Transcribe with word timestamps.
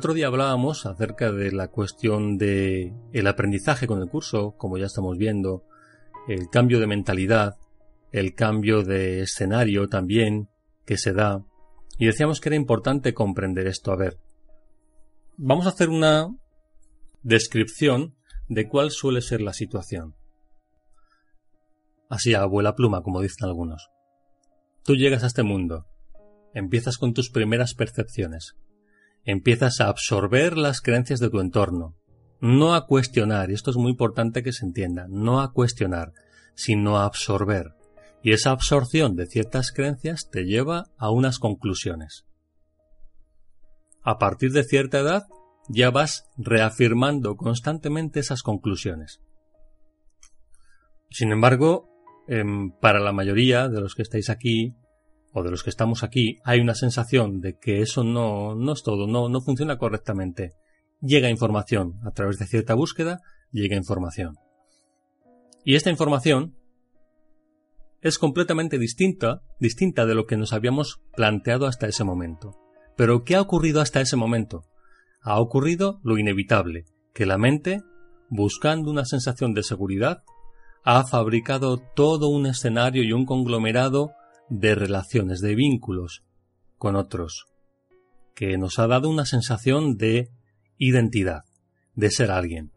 Otro 0.00 0.14
día 0.14 0.28
hablábamos 0.28 0.86
acerca 0.86 1.30
de 1.30 1.52
la 1.52 1.68
cuestión 1.68 2.38
de 2.38 2.94
el 3.12 3.26
aprendizaje 3.26 3.86
con 3.86 4.00
el 4.00 4.08
curso, 4.08 4.54
como 4.56 4.78
ya 4.78 4.86
estamos 4.86 5.18
viendo, 5.18 5.66
el 6.26 6.48
cambio 6.48 6.80
de 6.80 6.86
mentalidad, 6.86 7.58
el 8.10 8.34
cambio 8.34 8.82
de 8.82 9.20
escenario 9.20 9.88
también 9.88 10.48
que 10.86 10.96
se 10.96 11.12
da, 11.12 11.44
y 11.98 12.06
decíamos 12.06 12.40
que 12.40 12.48
era 12.48 12.56
importante 12.56 13.12
comprender 13.12 13.66
esto. 13.66 13.92
A 13.92 13.96
ver, 13.96 14.16
vamos 15.36 15.66
a 15.66 15.68
hacer 15.68 15.90
una 15.90 16.34
descripción 17.22 18.16
de 18.48 18.68
cuál 18.68 18.92
suele 18.92 19.20
ser 19.20 19.42
la 19.42 19.52
situación. 19.52 20.14
Así 22.08 22.32
abuela 22.32 22.74
pluma, 22.74 23.02
como 23.02 23.20
dicen 23.20 23.46
algunos. 23.46 23.90
Tú 24.82 24.96
llegas 24.96 25.24
a 25.24 25.26
este 25.26 25.42
mundo, 25.42 25.84
empiezas 26.54 26.96
con 26.96 27.12
tus 27.12 27.28
primeras 27.28 27.74
percepciones, 27.74 28.56
empiezas 29.24 29.80
a 29.80 29.88
absorber 29.88 30.56
las 30.56 30.80
creencias 30.80 31.20
de 31.20 31.30
tu 31.30 31.40
entorno, 31.40 31.96
no 32.40 32.74
a 32.74 32.86
cuestionar, 32.86 33.50
y 33.50 33.54
esto 33.54 33.70
es 33.70 33.76
muy 33.76 33.90
importante 33.90 34.42
que 34.42 34.52
se 34.52 34.64
entienda, 34.64 35.06
no 35.08 35.40
a 35.40 35.52
cuestionar, 35.52 36.12
sino 36.54 36.98
a 36.98 37.04
absorber. 37.04 37.74
Y 38.22 38.32
esa 38.32 38.50
absorción 38.50 39.16
de 39.16 39.26
ciertas 39.26 39.72
creencias 39.72 40.28
te 40.30 40.44
lleva 40.44 40.86
a 40.98 41.10
unas 41.10 41.38
conclusiones. 41.38 42.26
A 44.02 44.18
partir 44.18 44.52
de 44.52 44.64
cierta 44.64 44.98
edad 45.00 45.26
ya 45.68 45.90
vas 45.90 46.24
reafirmando 46.36 47.36
constantemente 47.36 48.20
esas 48.20 48.42
conclusiones. 48.42 49.20
Sin 51.10 51.32
embargo, 51.32 51.88
em, 52.28 52.70
para 52.80 53.00
la 53.00 53.12
mayoría 53.12 53.68
de 53.68 53.80
los 53.80 53.94
que 53.94 54.02
estáis 54.02 54.30
aquí, 54.30 54.74
o 55.32 55.42
de 55.42 55.50
los 55.50 55.62
que 55.62 55.70
estamos 55.70 56.02
aquí, 56.02 56.38
hay 56.44 56.60
una 56.60 56.74
sensación 56.74 57.40
de 57.40 57.56
que 57.58 57.82
eso 57.82 58.04
no, 58.04 58.54
no 58.54 58.72
es 58.72 58.82
todo, 58.82 59.06
no, 59.06 59.28
no 59.28 59.40
funciona 59.40 59.78
correctamente. 59.78 60.52
Llega 61.00 61.30
información 61.30 62.00
a 62.04 62.10
través 62.10 62.38
de 62.38 62.46
cierta 62.46 62.74
búsqueda, 62.74 63.20
llega 63.52 63.76
información. 63.76 64.36
Y 65.64 65.76
esta 65.76 65.90
información 65.90 66.56
es 68.00 68.18
completamente 68.18 68.78
distinta, 68.78 69.42
distinta 69.58 70.06
de 70.06 70.14
lo 70.14 70.26
que 70.26 70.36
nos 70.36 70.52
habíamos 70.52 71.00
planteado 71.14 71.66
hasta 71.66 71.86
ese 71.86 72.04
momento. 72.04 72.58
Pero 72.96 73.24
¿qué 73.24 73.36
ha 73.36 73.40
ocurrido 73.40 73.80
hasta 73.80 74.00
ese 74.00 74.16
momento? 74.16 74.64
Ha 75.22 75.38
ocurrido 75.38 76.00
lo 76.02 76.18
inevitable, 76.18 76.86
que 77.12 77.26
la 77.26 77.38
mente, 77.38 77.82
buscando 78.30 78.90
una 78.90 79.04
sensación 79.04 79.52
de 79.52 79.62
seguridad, 79.62 80.22
ha 80.82 81.06
fabricado 81.06 81.78
todo 81.94 82.28
un 82.28 82.46
escenario 82.46 83.02
y 83.02 83.12
un 83.12 83.26
conglomerado 83.26 84.12
de 84.50 84.74
relaciones, 84.74 85.40
de 85.40 85.54
vínculos 85.54 86.24
con 86.76 86.96
otros, 86.96 87.46
que 88.34 88.58
nos 88.58 88.78
ha 88.78 88.86
dado 88.86 89.08
una 89.08 89.24
sensación 89.24 89.96
de 89.96 90.28
identidad, 90.76 91.44
de 91.94 92.10
ser 92.10 92.30
alguien. 92.30 92.72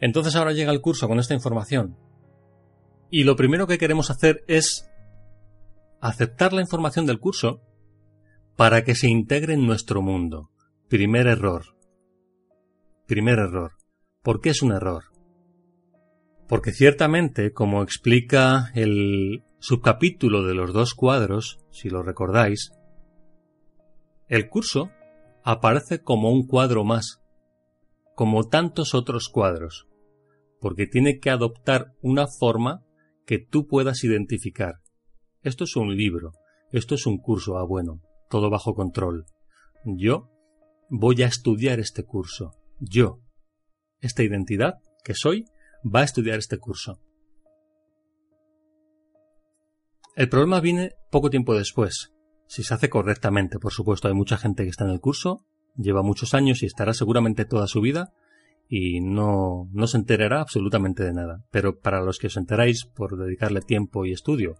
Entonces 0.00 0.34
ahora 0.36 0.52
llega 0.52 0.72
el 0.72 0.80
curso 0.80 1.08
con 1.08 1.18
esta 1.18 1.34
información. 1.34 1.96
Y 3.10 3.24
lo 3.24 3.36
primero 3.36 3.66
que 3.66 3.78
queremos 3.78 4.10
hacer 4.10 4.44
es 4.48 4.90
aceptar 6.00 6.52
la 6.52 6.60
información 6.60 7.06
del 7.06 7.20
curso 7.20 7.62
para 8.56 8.84
que 8.84 8.94
se 8.94 9.08
integre 9.08 9.54
en 9.54 9.66
nuestro 9.66 10.02
mundo. 10.02 10.50
Primer 10.88 11.26
error. 11.26 11.76
Primer 13.06 13.38
error. 13.38 13.72
¿Por 14.22 14.40
qué 14.40 14.50
es 14.50 14.62
un 14.62 14.72
error? 14.72 15.04
Porque 16.48 16.72
ciertamente, 16.72 17.52
como 17.52 17.82
explica 17.82 18.70
el 18.74 19.44
subcapítulo 19.66 20.44
de 20.44 20.54
los 20.54 20.72
dos 20.72 20.94
cuadros, 20.94 21.58
si 21.72 21.90
lo 21.90 22.04
recordáis, 22.04 22.70
el 24.28 24.48
curso 24.48 24.92
aparece 25.42 26.04
como 26.04 26.30
un 26.30 26.46
cuadro 26.46 26.84
más, 26.84 27.20
como 28.14 28.44
tantos 28.44 28.94
otros 28.94 29.28
cuadros, 29.28 29.88
porque 30.60 30.86
tiene 30.86 31.18
que 31.18 31.30
adoptar 31.30 31.96
una 32.00 32.28
forma 32.28 32.84
que 33.26 33.40
tú 33.40 33.66
puedas 33.66 34.04
identificar. 34.04 34.76
Esto 35.42 35.64
es 35.64 35.74
un 35.74 35.96
libro, 35.96 36.30
esto 36.70 36.94
es 36.94 37.04
un 37.04 37.18
curso, 37.18 37.58
ah 37.58 37.64
bueno, 37.64 38.00
todo 38.30 38.50
bajo 38.50 38.72
control. 38.72 39.26
Yo 39.84 40.30
voy 40.88 41.24
a 41.24 41.26
estudiar 41.26 41.80
este 41.80 42.04
curso. 42.04 42.52
Yo, 42.78 43.18
esta 43.98 44.22
identidad 44.22 44.74
que 45.02 45.14
soy, 45.14 45.44
va 45.84 46.02
a 46.02 46.04
estudiar 46.04 46.38
este 46.38 46.58
curso. 46.58 47.00
El 50.16 50.30
problema 50.30 50.60
viene 50.60 50.92
poco 51.10 51.28
tiempo 51.28 51.54
después. 51.54 52.14
Si 52.46 52.62
se 52.62 52.72
hace 52.72 52.88
correctamente, 52.88 53.58
por 53.58 53.72
supuesto, 53.72 54.08
hay 54.08 54.14
mucha 54.14 54.38
gente 54.38 54.64
que 54.64 54.70
está 54.70 54.84
en 54.84 54.90
el 54.90 55.00
curso, 55.00 55.44
lleva 55.76 56.02
muchos 56.02 56.32
años 56.32 56.62
y 56.62 56.66
estará 56.66 56.94
seguramente 56.94 57.44
toda 57.44 57.66
su 57.66 57.82
vida 57.82 58.14
y 58.66 59.02
no, 59.02 59.68
no 59.72 59.86
se 59.86 59.98
enterará 59.98 60.40
absolutamente 60.40 61.04
de 61.04 61.12
nada. 61.12 61.44
Pero 61.50 61.80
para 61.80 62.00
los 62.00 62.18
que 62.18 62.28
os 62.28 62.38
enteráis 62.38 62.86
por 62.86 63.18
dedicarle 63.18 63.60
tiempo 63.60 64.06
y 64.06 64.12
estudio, 64.12 64.56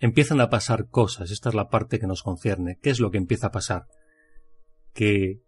empiezan 0.00 0.40
a 0.40 0.50
pasar 0.50 0.88
cosas. 0.88 1.30
Esta 1.30 1.50
es 1.50 1.54
la 1.54 1.68
parte 1.68 2.00
que 2.00 2.08
nos 2.08 2.24
concierne. 2.24 2.80
¿Qué 2.82 2.90
es 2.90 2.98
lo 2.98 3.12
que 3.12 3.18
empieza 3.18 3.46
a 3.46 3.52
pasar? 3.52 3.86
Que 4.92 5.40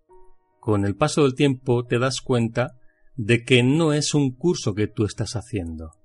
con 0.61 0.85
el 0.85 0.95
paso 0.95 1.25
del 1.25 1.35
tiempo 1.35 1.85
te 1.85 1.99
das 1.99 2.21
cuenta 2.21 2.77
de 3.17 3.43
que 3.43 3.65
no 3.65 3.93
es 3.93 4.15
un 4.15 4.37
curso 4.37 4.73
que 4.77 4.87
tú 4.87 5.05
estás 5.05 5.35
haciendo 5.35 6.00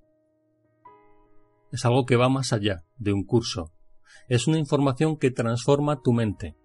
es 1.72 1.86
algo 1.86 2.06
que 2.06 2.16
va 2.16 2.30
más 2.30 2.54
allá 2.54 2.84
de 2.98 3.14
un 3.14 3.24
curso. 3.24 3.72
Es 4.28 4.48
una 4.48 4.58
información 4.58 5.18
que 5.18 5.32
transforma 5.32 6.02
tu 6.02 6.14
mente. 6.14 6.56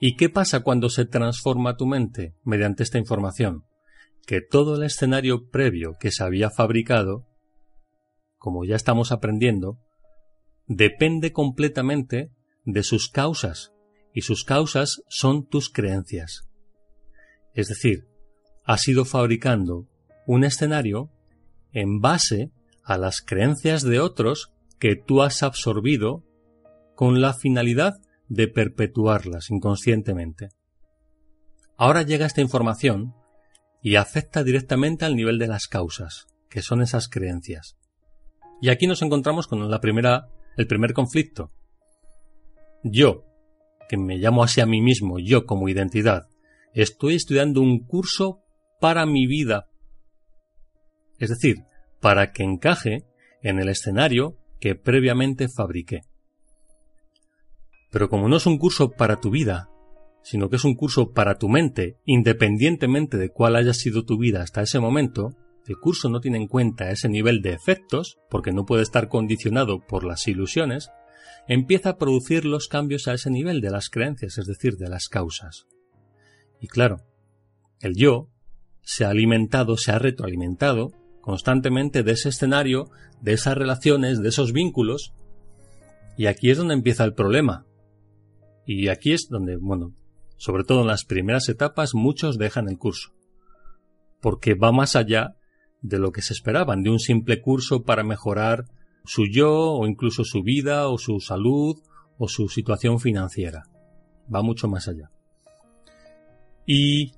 ¿Y 0.00 0.16
qué 0.16 0.28
pasa 0.28 0.60
cuando 0.60 0.88
se 0.88 1.04
transforma 1.04 1.76
tu 1.76 1.86
mente 1.86 2.34
mediante 2.42 2.82
esta 2.82 2.98
información? 2.98 3.64
Que 4.26 4.40
todo 4.40 4.76
el 4.76 4.82
escenario 4.82 5.48
previo 5.50 5.96
que 6.00 6.10
se 6.10 6.24
había 6.24 6.50
fabricado, 6.50 7.26
como 8.38 8.64
ya 8.64 8.76
estamos 8.76 9.12
aprendiendo, 9.12 9.78
depende 10.66 11.32
completamente 11.32 12.30
de 12.64 12.82
sus 12.82 13.08
causas, 13.08 13.72
y 14.12 14.22
sus 14.22 14.44
causas 14.44 15.02
son 15.08 15.46
tus 15.46 15.68
creencias. 15.68 16.48
Es 17.52 17.68
decir, 17.68 18.08
has 18.64 18.86
ido 18.88 19.04
fabricando 19.04 19.88
un 20.26 20.44
escenario 20.44 21.10
en 21.72 22.00
base 22.00 22.50
a 22.84 22.98
las 22.98 23.20
creencias 23.22 23.82
de 23.82 24.00
otros 24.00 24.52
que 24.78 24.96
tú 24.96 25.22
has 25.22 25.42
absorbido 25.42 26.22
con 26.94 27.20
la 27.20 27.34
finalidad 27.34 27.94
de 28.28 28.48
perpetuarlas 28.48 29.50
inconscientemente. 29.50 30.50
Ahora 31.76 32.02
llega 32.02 32.26
esta 32.26 32.40
información 32.40 33.14
y 33.82 33.96
afecta 33.96 34.44
directamente 34.44 35.04
al 35.04 35.16
nivel 35.16 35.38
de 35.38 35.48
las 35.48 35.66
causas, 35.66 36.26
que 36.48 36.62
son 36.62 36.82
esas 36.82 37.08
creencias. 37.08 37.76
Y 38.60 38.70
aquí 38.70 38.86
nos 38.86 39.02
encontramos 39.02 39.46
con 39.46 39.70
la 39.70 39.80
primera, 39.80 40.28
el 40.56 40.66
primer 40.66 40.92
conflicto. 40.92 41.50
Yo, 42.82 43.24
que 43.88 43.96
me 43.96 44.18
llamo 44.18 44.44
así 44.44 44.60
a 44.60 44.66
mí 44.66 44.80
mismo, 44.80 45.18
yo 45.18 45.46
como 45.46 45.68
identidad, 45.68 46.28
estoy 46.72 47.16
estudiando 47.16 47.60
un 47.60 47.80
curso 47.80 48.40
para 48.80 49.04
mi 49.06 49.26
vida. 49.26 49.68
Es 51.18 51.30
decir, 51.30 51.64
para 52.04 52.32
que 52.32 52.42
encaje 52.42 53.06
en 53.40 53.58
el 53.58 53.70
escenario 53.70 54.36
que 54.60 54.74
previamente 54.74 55.48
fabriqué. 55.48 56.02
Pero 57.90 58.10
como 58.10 58.28
no 58.28 58.36
es 58.36 58.44
un 58.44 58.58
curso 58.58 58.90
para 58.90 59.20
tu 59.20 59.30
vida, 59.30 59.70
sino 60.22 60.50
que 60.50 60.56
es 60.56 60.64
un 60.64 60.74
curso 60.74 61.12
para 61.12 61.38
tu 61.38 61.48
mente, 61.48 61.96
independientemente 62.04 63.16
de 63.16 63.30
cuál 63.30 63.56
haya 63.56 63.72
sido 63.72 64.04
tu 64.04 64.18
vida 64.18 64.42
hasta 64.42 64.60
ese 64.60 64.80
momento, 64.80 65.30
el 65.66 65.78
curso 65.78 66.10
no 66.10 66.20
tiene 66.20 66.36
en 66.36 66.46
cuenta 66.46 66.90
ese 66.90 67.08
nivel 67.08 67.40
de 67.40 67.54
efectos, 67.54 68.18
porque 68.28 68.52
no 68.52 68.66
puede 68.66 68.82
estar 68.82 69.08
condicionado 69.08 69.80
por 69.80 70.04
las 70.04 70.28
ilusiones, 70.28 70.90
empieza 71.48 71.88
a 71.88 71.96
producir 71.96 72.44
los 72.44 72.68
cambios 72.68 73.08
a 73.08 73.14
ese 73.14 73.30
nivel 73.30 73.62
de 73.62 73.70
las 73.70 73.88
creencias, 73.88 74.36
es 74.36 74.44
decir, 74.44 74.76
de 74.76 74.90
las 74.90 75.08
causas. 75.08 75.68
Y 76.60 76.68
claro, 76.68 76.98
el 77.80 77.96
yo 77.96 78.28
se 78.82 79.06
ha 79.06 79.08
alimentado, 79.08 79.78
se 79.78 79.90
ha 79.90 79.98
retroalimentado 79.98 80.92
constantemente 81.24 82.02
de 82.02 82.12
ese 82.12 82.28
escenario, 82.28 82.90
de 83.22 83.32
esas 83.32 83.56
relaciones, 83.56 84.20
de 84.20 84.28
esos 84.28 84.52
vínculos. 84.52 85.14
Y 86.18 86.26
aquí 86.26 86.50
es 86.50 86.58
donde 86.58 86.74
empieza 86.74 87.02
el 87.04 87.14
problema. 87.14 87.64
Y 88.66 88.88
aquí 88.88 89.14
es 89.14 89.28
donde, 89.30 89.56
bueno, 89.56 89.94
sobre 90.36 90.64
todo 90.64 90.82
en 90.82 90.86
las 90.86 91.06
primeras 91.06 91.48
etapas, 91.48 91.94
muchos 91.94 92.36
dejan 92.36 92.68
el 92.68 92.76
curso. 92.76 93.14
Porque 94.20 94.52
va 94.54 94.70
más 94.70 94.96
allá 94.96 95.36
de 95.80 95.98
lo 95.98 96.12
que 96.12 96.20
se 96.20 96.34
esperaban, 96.34 96.82
de 96.82 96.90
un 96.90 96.98
simple 96.98 97.40
curso 97.40 97.84
para 97.84 98.04
mejorar 98.04 98.66
su 99.06 99.24
yo 99.24 99.72
o 99.72 99.86
incluso 99.86 100.24
su 100.24 100.42
vida 100.42 100.88
o 100.88 100.98
su 100.98 101.20
salud 101.20 101.76
o 102.18 102.28
su 102.28 102.50
situación 102.50 103.00
financiera. 103.00 103.62
Va 104.32 104.42
mucho 104.42 104.68
más 104.68 104.88
allá. 104.88 105.10
Y 106.66 107.12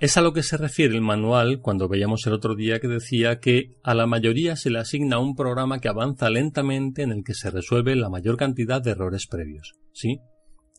es 0.00 0.16
a 0.16 0.22
lo 0.22 0.32
que 0.32 0.42
se 0.42 0.56
refiere 0.56 0.94
el 0.94 1.02
manual 1.02 1.60
cuando 1.60 1.86
veíamos 1.86 2.26
el 2.26 2.32
otro 2.32 2.56
día 2.56 2.80
que 2.80 2.88
decía 2.88 3.38
que 3.38 3.76
a 3.82 3.94
la 3.94 4.06
mayoría 4.06 4.56
se 4.56 4.70
le 4.70 4.78
asigna 4.78 5.18
un 5.18 5.36
programa 5.36 5.78
que 5.78 5.88
avanza 5.88 6.30
lentamente 6.30 7.02
en 7.02 7.12
el 7.12 7.22
que 7.22 7.34
se 7.34 7.50
resuelve 7.50 7.94
la 7.96 8.08
mayor 8.08 8.38
cantidad 8.38 8.80
de 8.80 8.92
errores 8.92 9.26
previos. 9.26 9.74
¿Sí? 9.92 10.20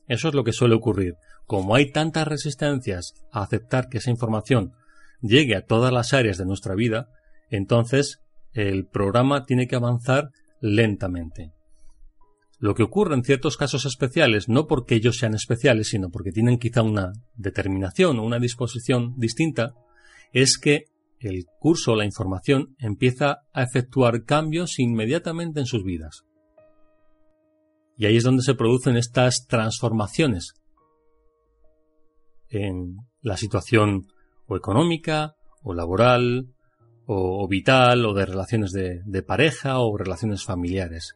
Eso 0.07 0.29
es 0.29 0.33
lo 0.33 0.44
que 0.44 0.53
suele 0.53 0.73
ocurrir. 0.73 1.13
Como 1.45 1.75
hay 1.75 1.91
tantas 1.91 2.27
resistencias 2.27 3.13
a 3.31 3.44
aceptar 3.44 3.89
que 3.89 4.00
esa 4.00 4.09
información 4.09 4.71
llegue 5.21 5.56
a 5.56 5.65
todas 5.65 5.94
las 5.94 6.13
áreas 6.13 6.39
de 6.39 6.47
nuestra 6.47 6.74
vida, 6.74 7.07
entonces 7.51 8.21
el 8.53 8.88
programa 8.88 9.45
tiene 9.45 9.67
que 9.67 9.75
avanzar 9.75 10.29
lentamente. 10.62 11.51
Lo 12.61 12.75
que 12.75 12.83
ocurre 12.83 13.15
en 13.15 13.23
ciertos 13.23 13.57
casos 13.57 13.87
especiales, 13.87 14.47
no 14.47 14.67
porque 14.67 14.93
ellos 14.93 15.17
sean 15.17 15.33
especiales, 15.33 15.87
sino 15.87 16.11
porque 16.11 16.31
tienen 16.31 16.59
quizá 16.59 16.83
una 16.83 17.11
determinación 17.33 18.19
o 18.19 18.23
una 18.23 18.37
disposición 18.37 19.15
distinta, 19.17 19.73
es 20.31 20.59
que 20.59 20.83
el 21.19 21.45
curso 21.59 21.93
o 21.93 21.95
la 21.95 22.05
información 22.05 22.75
empieza 22.77 23.39
a 23.51 23.63
efectuar 23.63 24.25
cambios 24.25 24.77
inmediatamente 24.77 25.59
en 25.59 25.65
sus 25.65 25.83
vidas. 25.83 26.21
Y 27.97 28.05
ahí 28.05 28.17
es 28.17 28.23
donde 28.23 28.43
se 28.43 28.53
producen 28.53 28.95
estas 28.95 29.47
transformaciones 29.47 30.53
en 32.47 32.97
la 33.21 33.37
situación 33.37 34.05
o 34.45 34.55
económica, 34.55 35.33
o 35.63 35.73
laboral, 35.73 36.53
o, 37.07 37.47
vital, 37.47 38.05
o 38.05 38.13
de 38.13 38.27
relaciones 38.27 38.71
de, 38.71 39.01
de 39.03 39.23
pareja, 39.23 39.79
o 39.79 39.97
relaciones 39.97 40.43
familiares. 40.43 41.15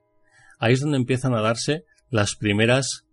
Ahí 0.60 0.74
es 0.74 0.82
donde 0.82 0.98
empiezan 0.98 1.34
a 1.34 1.42
darse 1.42 1.84
las 2.10 2.36
primeras 2.36 3.06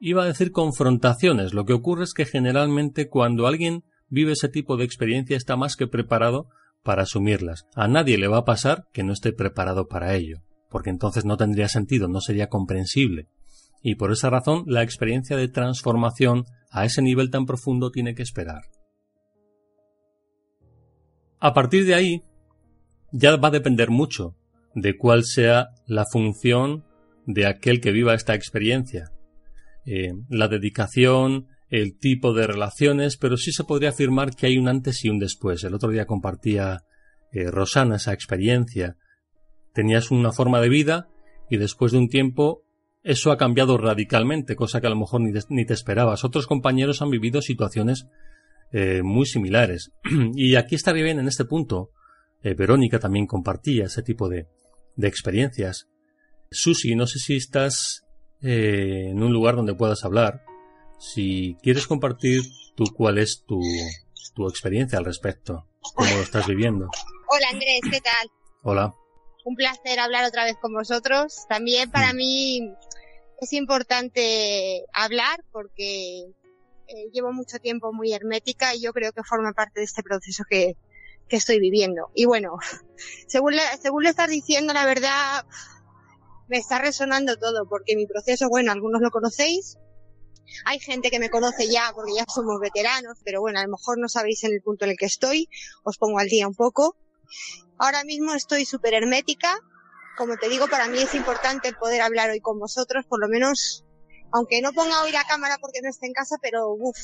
iba 0.00 0.22
a 0.22 0.26
decir 0.26 0.52
confrontaciones. 0.52 1.54
Lo 1.54 1.64
que 1.64 1.72
ocurre 1.72 2.04
es 2.04 2.14
que 2.14 2.26
generalmente 2.26 3.08
cuando 3.08 3.46
alguien 3.46 3.84
vive 4.08 4.32
ese 4.32 4.48
tipo 4.48 4.76
de 4.76 4.84
experiencia 4.84 5.36
está 5.36 5.56
más 5.56 5.76
que 5.76 5.86
preparado 5.86 6.48
para 6.82 7.02
asumirlas. 7.02 7.66
A 7.74 7.88
nadie 7.88 8.18
le 8.18 8.28
va 8.28 8.38
a 8.38 8.44
pasar 8.44 8.84
que 8.92 9.02
no 9.02 9.12
esté 9.12 9.32
preparado 9.32 9.88
para 9.88 10.14
ello, 10.14 10.42
porque 10.70 10.90
entonces 10.90 11.24
no 11.24 11.36
tendría 11.36 11.68
sentido, 11.68 12.08
no 12.08 12.20
sería 12.20 12.48
comprensible. 12.48 13.28
Y 13.82 13.96
por 13.96 14.12
esa 14.12 14.30
razón 14.30 14.64
la 14.66 14.82
experiencia 14.82 15.36
de 15.36 15.48
transformación 15.48 16.44
a 16.70 16.84
ese 16.84 17.02
nivel 17.02 17.30
tan 17.30 17.46
profundo 17.46 17.90
tiene 17.90 18.14
que 18.14 18.22
esperar. 18.22 18.62
A 21.38 21.52
partir 21.52 21.84
de 21.84 21.94
ahí, 21.94 22.22
ya 23.12 23.36
va 23.36 23.48
a 23.48 23.52
depender 23.52 23.90
mucho 23.90 24.34
de 24.76 24.96
cuál 24.98 25.24
sea 25.24 25.70
la 25.86 26.04
función 26.04 26.84
de 27.24 27.46
aquel 27.46 27.80
que 27.80 27.92
viva 27.92 28.14
esta 28.14 28.34
experiencia. 28.34 29.10
Eh, 29.86 30.12
la 30.28 30.48
dedicación, 30.48 31.46
el 31.70 31.98
tipo 31.98 32.34
de 32.34 32.46
relaciones, 32.46 33.16
pero 33.16 33.38
sí 33.38 33.52
se 33.52 33.64
podría 33.64 33.88
afirmar 33.88 34.36
que 34.36 34.46
hay 34.46 34.58
un 34.58 34.68
antes 34.68 35.02
y 35.04 35.08
un 35.08 35.18
después. 35.18 35.64
El 35.64 35.74
otro 35.74 35.88
día 35.90 36.04
compartía 36.04 36.82
eh, 37.32 37.50
Rosana 37.50 37.96
esa 37.96 38.12
experiencia. 38.12 38.96
Tenías 39.72 40.10
una 40.10 40.30
forma 40.30 40.60
de 40.60 40.68
vida 40.68 41.08
y 41.48 41.56
después 41.56 41.92
de 41.92 41.98
un 41.98 42.08
tiempo 42.08 42.62
eso 43.02 43.32
ha 43.32 43.38
cambiado 43.38 43.78
radicalmente, 43.78 44.56
cosa 44.56 44.82
que 44.82 44.88
a 44.88 44.90
lo 44.90 44.96
mejor 44.96 45.22
ni 45.22 45.64
te, 45.64 45.72
esperabas. 45.72 46.22
Otros 46.22 46.46
compañeros 46.46 47.00
han 47.00 47.10
vivido 47.10 47.40
situaciones 47.40 48.08
eh, 48.72 49.00
muy 49.02 49.24
similares. 49.24 49.90
y 50.34 50.56
aquí 50.56 50.74
estaría 50.74 51.04
bien 51.04 51.18
en 51.18 51.28
este 51.28 51.46
punto. 51.46 51.92
Verónica 52.56 53.00
también 53.00 53.26
compartía 53.26 53.86
ese 53.86 54.04
tipo 54.04 54.28
de, 54.28 54.46
de 54.96 55.08
experiencias. 55.08 55.86
Susi, 56.50 56.94
no 56.94 57.06
sé 57.06 57.18
si 57.18 57.36
estás 57.36 58.04
eh, 58.42 59.08
en 59.10 59.22
un 59.22 59.32
lugar 59.32 59.56
donde 59.56 59.74
puedas 59.74 60.04
hablar. 60.04 60.44
Si 60.98 61.56
quieres 61.62 61.86
compartir 61.86 62.42
tú 62.74 62.84
cuál 62.94 63.18
es 63.18 63.44
tu, 63.46 63.60
tu 64.34 64.48
experiencia 64.48 64.98
al 64.98 65.04
respecto, 65.04 65.68
cómo 65.94 66.10
lo 66.10 66.22
estás 66.22 66.46
viviendo. 66.46 66.88
Hola 67.28 67.48
Andrés, 67.52 67.80
¿qué 67.90 68.00
tal? 68.00 68.30
Hola. 68.62 68.94
Un 69.44 69.54
placer 69.54 70.00
hablar 70.00 70.24
otra 70.24 70.44
vez 70.44 70.56
con 70.60 70.72
vosotros. 70.72 71.46
También 71.48 71.90
para 71.90 72.12
mm. 72.12 72.16
mí 72.16 72.72
es 73.40 73.52
importante 73.52 74.84
hablar 74.92 75.44
porque 75.52 76.20
eh, 76.88 77.10
llevo 77.12 77.32
mucho 77.32 77.58
tiempo 77.58 77.92
muy 77.92 78.12
hermética 78.12 78.74
y 78.74 78.80
yo 78.80 78.92
creo 78.92 79.12
que 79.12 79.22
forma 79.22 79.52
parte 79.52 79.80
de 79.80 79.84
este 79.84 80.02
proceso 80.02 80.44
que, 80.48 80.76
que 81.28 81.36
estoy 81.36 81.60
viviendo. 81.60 82.10
Y 82.14 82.24
bueno, 82.24 82.56
según 83.26 83.56
le, 83.56 83.62
según 83.80 84.04
le 84.04 84.10
estás 84.10 84.28
diciendo, 84.28 84.72
la 84.72 84.84
verdad, 84.84 85.44
me 86.48 86.58
está 86.58 86.78
resonando 86.78 87.36
todo 87.36 87.68
porque 87.68 87.96
mi 87.96 88.06
proceso, 88.06 88.48
bueno, 88.48 88.72
algunos 88.72 89.00
lo 89.00 89.10
conocéis. 89.10 89.78
Hay 90.64 90.78
gente 90.78 91.10
que 91.10 91.18
me 91.18 91.28
conoce 91.28 91.68
ya 91.68 91.90
porque 91.94 92.12
ya 92.14 92.24
somos 92.32 92.60
veteranos, 92.60 93.18
pero 93.24 93.40
bueno, 93.40 93.58
a 93.58 93.64
lo 93.64 93.70
mejor 93.70 93.98
no 93.98 94.08
sabéis 94.08 94.44
en 94.44 94.52
el 94.52 94.62
punto 94.62 94.84
en 94.84 94.92
el 94.92 94.96
que 94.96 95.06
estoy. 95.06 95.48
Os 95.82 95.98
pongo 95.98 96.18
al 96.18 96.28
día 96.28 96.46
un 96.46 96.54
poco. 96.54 96.96
Ahora 97.78 98.04
mismo 98.04 98.32
estoy 98.34 98.64
súper 98.64 98.94
hermética, 98.94 99.58
como 100.16 100.36
te 100.36 100.48
digo, 100.48 100.66
para 100.66 100.88
mí 100.88 100.98
es 100.98 101.14
importante 101.14 101.72
poder 101.74 102.00
hablar 102.00 102.30
hoy 102.30 102.40
con 102.40 102.58
vosotros, 102.58 103.04
por 103.06 103.20
lo 103.20 103.28
menos, 103.28 103.84
aunque 104.32 104.62
no 104.62 104.72
ponga 104.72 105.02
hoy 105.02 105.12
la 105.12 105.24
cámara 105.24 105.58
porque 105.60 105.80
no 105.82 105.90
esté 105.90 106.06
en 106.06 106.14
casa, 106.14 106.36
pero 106.40 106.70
uff, 106.70 106.96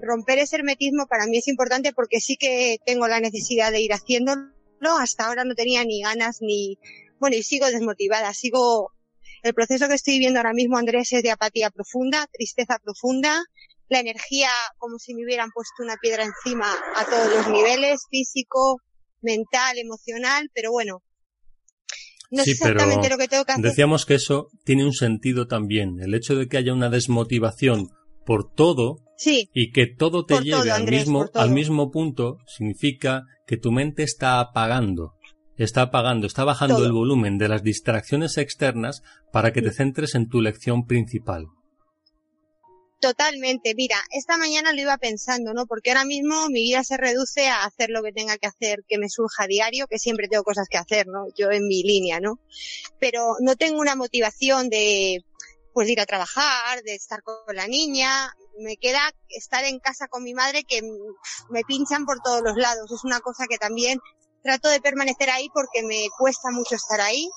romper 0.00 0.38
ese 0.38 0.56
hermetismo 0.56 1.06
para 1.06 1.26
mí 1.26 1.38
es 1.38 1.48
importante 1.48 1.92
porque 1.92 2.20
sí 2.20 2.36
que 2.36 2.78
tengo 2.84 3.08
la 3.08 3.20
necesidad 3.20 3.72
de 3.72 3.80
ir 3.80 3.92
haciéndolo. 3.92 4.50
Hasta 5.00 5.26
ahora 5.26 5.44
no 5.44 5.54
tenía 5.54 5.82
ni 5.84 6.02
ganas 6.02 6.38
ni, 6.42 6.78
bueno, 7.18 7.36
y 7.36 7.42
sigo 7.42 7.66
desmotivada, 7.66 8.34
sigo, 8.34 8.92
el 9.42 9.54
proceso 9.54 9.88
que 9.88 9.94
estoy 9.94 10.14
viviendo 10.14 10.40
ahora 10.40 10.52
mismo, 10.52 10.76
Andrés, 10.76 11.12
es 11.12 11.22
de 11.22 11.30
apatía 11.30 11.70
profunda, 11.70 12.26
tristeza 12.30 12.78
profunda, 12.78 13.42
la 13.88 14.00
energía 14.00 14.50
como 14.78 14.98
si 14.98 15.14
me 15.14 15.24
hubieran 15.24 15.50
puesto 15.52 15.82
una 15.82 15.96
piedra 15.96 16.24
encima 16.24 16.70
a 16.96 17.04
todos 17.06 17.34
los 17.34 17.48
niveles, 17.48 18.00
físico, 18.10 18.80
mental, 19.22 19.78
emocional, 19.78 20.50
pero 20.54 20.70
bueno, 20.70 21.02
no 22.30 22.44
sé 22.44 22.50
exactamente 22.52 23.08
lo 23.08 23.16
que 23.16 23.28
tengo 23.28 23.44
que 23.44 23.52
hacer. 23.52 23.64
Decíamos 23.64 24.04
que 24.04 24.14
eso 24.14 24.48
tiene 24.64 24.84
un 24.84 24.92
sentido 24.92 25.46
también. 25.46 26.00
El 26.00 26.14
hecho 26.14 26.34
de 26.34 26.48
que 26.48 26.58
haya 26.58 26.72
una 26.72 26.90
desmotivación 26.90 27.88
por 28.24 28.52
todo 28.52 28.98
y 29.52 29.72
que 29.72 29.86
todo 29.86 30.24
te 30.24 30.40
lleve 30.40 30.70
al, 30.70 30.84
mismo, 30.84 31.30
al 31.34 31.50
mismo 31.50 31.90
punto 31.90 32.38
significa 32.46 33.24
que 33.46 33.56
tu 33.56 33.72
mente 33.72 34.02
está 34.02 34.40
apagando. 34.40 35.14
Está 35.56 35.82
apagando, 35.82 36.26
está 36.26 36.42
bajando 36.42 36.84
el 36.84 36.92
volumen 36.92 37.38
de 37.38 37.48
las 37.48 37.62
distracciones 37.62 38.38
externas 38.38 39.02
para 39.32 39.52
que 39.52 39.62
te 39.62 39.72
centres 39.72 40.16
en 40.16 40.28
tu 40.28 40.40
lección 40.40 40.84
principal. 40.86 41.46
Totalmente, 43.00 43.74
mira, 43.76 43.96
esta 44.12 44.38
mañana 44.38 44.72
lo 44.72 44.80
iba 44.80 44.96
pensando, 44.96 45.52
¿no? 45.52 45.66
Porque 45.66 45.90
ahora 45.90 46.06
mismo 46.06 46.48
mi 46.48 46.62
vida 46.62 46.82
se 46.82 46.96
reduce 46.96 47.48
a 47.48 47.64
hacer 47.64 47.90
lo 47.90 48.02
que 48.02 48.12
tenga 48.12 48.38
que 48.38 48.46
hacer, 48.46 48.82
que 48.88 48.96
me 48.96 49.10
surja 49.10 49.44
a 49.44 49.46
diario, 49.46 49.86
que 49.88 49.98
siempre 49.98 50.26
tengo 50.26 50.42
cosas 50.42 50.68
que 50.70 50.78
hacer, 50.78 51.06
¿no? 51.06 51.26
Yo 51.36 51.50
en 51.50 51.68
mi 51.68 51.82
línea, 51.82 52.18
¿no? 52.18 52.40
Pero 52.98 53.34
no 53.40 53.56
tengo 53.56 53.78
una 53.78 53.94
motivación 53.94 54.70
de, 54.70 55.22
pues, 55.74 55.86
de 55.86 55.92
ir 55.92 56.00
a 56.00 56.06
trabajar, 56.06 56.82
de 56.82 56.94
estar 56.94 57.22
con 57.22 57.54
la 57.54 57.66
niña. 57.66 58.32
Me 58.58 58.78
queda 58.78 59.12
estar 59.28 59.64
en 59.64 59.80
casa 59.80 60.08
con 60.08 60.22
mi 60.22 60.32
madre 60.32 60.64
que 60.64 60.80
me 61.50 61.62
pinchan 61.64 62.06
por 62.06 62.20
todos 62.20 62.40
los 62.42 62.56
lados. 62.56 62.90
Es 62.90 63.04
una 63.04 63.20
cosa 63.20 63.46
que 63.48 63.58
también 63.58 63.98
trato 64.42 64.70
de 64.70 64.80
permanecer 64.80 65.28
ahí 65.30 65.48
porque 65.52 65.82
me 65.82 66.06
cuesta 66.16 66.50
mucho 66.50 66.76
estar 66.76 67.00
ahí 67.00 67.28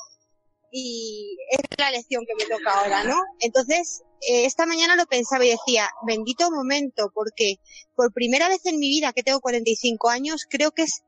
y 0.71 1.37
es 1.51 1.59
la 1.77 1.91
lección 1.91 2.23
que 2.25 2.35
me 2.35 2.49
toca 2.49 2.71
ahora, 2.71 3.03
¿no? 3.03 3.15
Entonces, 3.39 4.03
eh, 4.21 4.45
esta 4.45 4.65
mañana 4.65 4.95
lo 4.95 5.05
pensaba 5.05 5.45
y 5.45 5.49
decía, 5.49 5.89
bendito 6.05 6.51
momento, 6.51 7.09
porque 7.13 7.55
por 7.95 8.13
primera 8.13 8.49
vez 8.49 8.65
en 8.65 8.79
mi 8.79 8.89
vida, 8.89 9.13
que 9.13 9.23
tengo 9.23 9.39
45 9.39 10.09
años, 10.09 10.45
creo 10.49 10.71
que 10.71 10.83
es, 10.83 11.03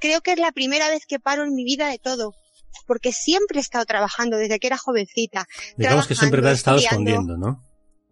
creo 0.00 0.20
que 0.22 0.32
es 0.32 0.38
la 0.38 0.52
primera 0.52 0.88
vez 0.88 1.04
que 1.06 1.20
paro 1.20 1.44
en 1.44 1.54
mi 1.54 1.64
vida 1.64 1.88
de 1.88 1.98
todo. 1.98 2.32
Porque 2.86 3.12
siempre 3.12 3.58
he 3.58 3.62
estado 3.62 3.84
trabajando 3.84 4.36
desde 4.36 4.58
que 4.58 4.66
era 4.66 4.78
jovencita. 4.78 5.46
Digamos 5.76 6.06
que 6.06 6.14
siempre 6.14 6.42
te 6.42 6.48
has 6.48 6.58
estado 6.58 6.78
escondiendo, 6.78 7.36
¿no? 7.36 7.64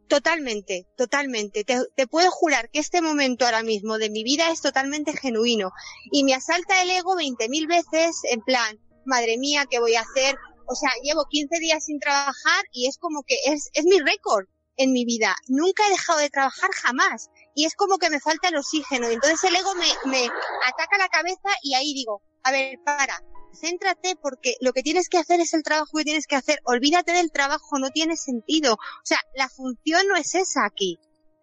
Totalmente, 0.08 0.86
totalmente. 0.96 1.64
Te, 1.64 1.80
te, 1.96 2.06
puedo 2.06 2.30
jurar 2.30 2.70
que 2.70 2.78
este 2.78 3.02
momento 3.02 3.44
ahora 3.44 3.64
mismo 3.64 3.98
de 3.98 4.08
mi 4.08 4.22
vida 4.22 4.50
es 4.50 4.60
totalmente 4.60 5.16
genuino. 5.16 5.72
Y 6.12 6.22
me 6.22 6.34
asalta 6.34 6.80
el 6.82 6.90
ego 6.90 7.16
20.000 7.16 7.66
veces 7.66 8.20
en 8.30 8.40
plan, 8.40 8.78
madre 9.04 9.36
mía, 9.36 9.66
¿qué 9.68 9.80
voy 9.80 9.96
a 9.96 10.02
hacer? 10.02 10.36
O 10.68 10.74
sea, 10.74 10.90
llevo 11.02 11.26
15 11.28 11.58
días 11.58 11.84
sin 11.84 11.98
trabajar 11.98 12.64
y 12.72 12.86
es 12.86 12.98
como 12.98 13.22
que 13.24 13.36
es, 13.46 13.70
es 13.72 13.84
mi 13.84 13.98
récord 13.98 14.46
en 14.76 14.92
mi 14.92 15.04
vida. 15.04 15.34
Nunca 15.48 15.86
he 15.86 15.90
dejado 15.90 16.18
de 16.20 16.30
trabajar 16.30 16.70
jamás. 16.72 17.30
Y 17.54 17.64
es 17.64 17.74
como 17.74 17.98
que 17.98 18.10
me 18.10 18.20
falta 18.20 18.48
el 18.48 18.56
oxígeno. 18.56 19.10
Y 19.10 19.14
entonces 19.14 19.42
el 19.44 19.56
ego 19.56 19.74
me, 19.74 20.10
me 20.10 20.24
ataca 20.66 20.98
la 20.98 21.08
cabeza 21.08 21.48
y 21.62 21.74
ahí 21.74 21.94
digo, 21.94 22.22
a 22.42 22.52
ver, 22.52 22.78
para, 22.84 23.20
céntrate 23.52 24.16
porque 24.16 24.56
lo 24.60 24.72
que 24.72 24.82
tienes 24.82 25.08
que 25.08 25.18
hacer 25.18 25.40
es 25.40 25.54
el 25.54 25.62
trabajo 25.62 25.98
que 25.98 26.04
tienes 26.04 26.26
que 26.26 26.36
hacer. 26.36 26.60
Olvídate 26.64 27.12
del 27.12 27.30
trabajo, 27.32 27.78
no 27.78 27.90
tiene 27.90 28.16
sentido. 28.16 28.74
O 28.74 29.04
sea, 29.04 29.18
la 29.34 29.48
función 29.48 30.06
no 30.08 30.16
es 30.16 30.34
esa 30.34 30.64
aquí. 30.64 30.98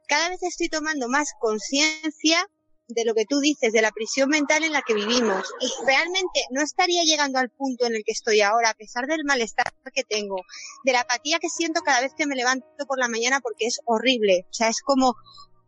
Cada 0.08 0.30
vez 0.30 0.44
estoy 0.44 0.70
tomando 0.70 1.08
más 1.08 1.30
conciencia 1.40 2.48
de 2.88 3.06
lo 3.06 3.14
que 3.14 3.26
tú 3.26 3.40
dices, 3.40 3.72
de 3.72 3.82
la 3.82 3.92
prisión 3.92 4.30
mental 4.30 4.64
en 4.64 4.74
la 4.74 4.82
que 4.82 4.94
vivimos. 4.94 5.54
Y 5.60 5.72
realmente 5.86 6.46
no 6.52 6.62
estaría 6.62 7.04
llegando 7.04 7.40
al 7.40 7.50
punto 7.50 7.86
en 7.86 7.96
el 7.96 8.04
que 8.04 8.12
estoy 8.12 8.42
ahora, 8.42 8.70
a 8.70 8.74
pesar 8.74 9.08
del 9.08 9.24
malestar 9.24 9.74
que 9.94 10.04
tengo, 10.04 10.38
de 10.84 10.92
la 10.92 11.02
apatía 11.02 11.40
que 11.40 11.50
siento 11.50 11.82
cada 11.82 12.02
vez 12.02 12.14
que 12.18 12.26
me 12.26 12.36
levanto 12.36 12.68
por 12.88 13.00
la 13.00 13.08
mañana 13.08 13.40
porque 13.40 13.66
es 13.66 13.80
horrible. 13.86 14.46
O 14.50 14.54
sea, 14.54 14.70
es 14.70 14.82
como 14.82 15.16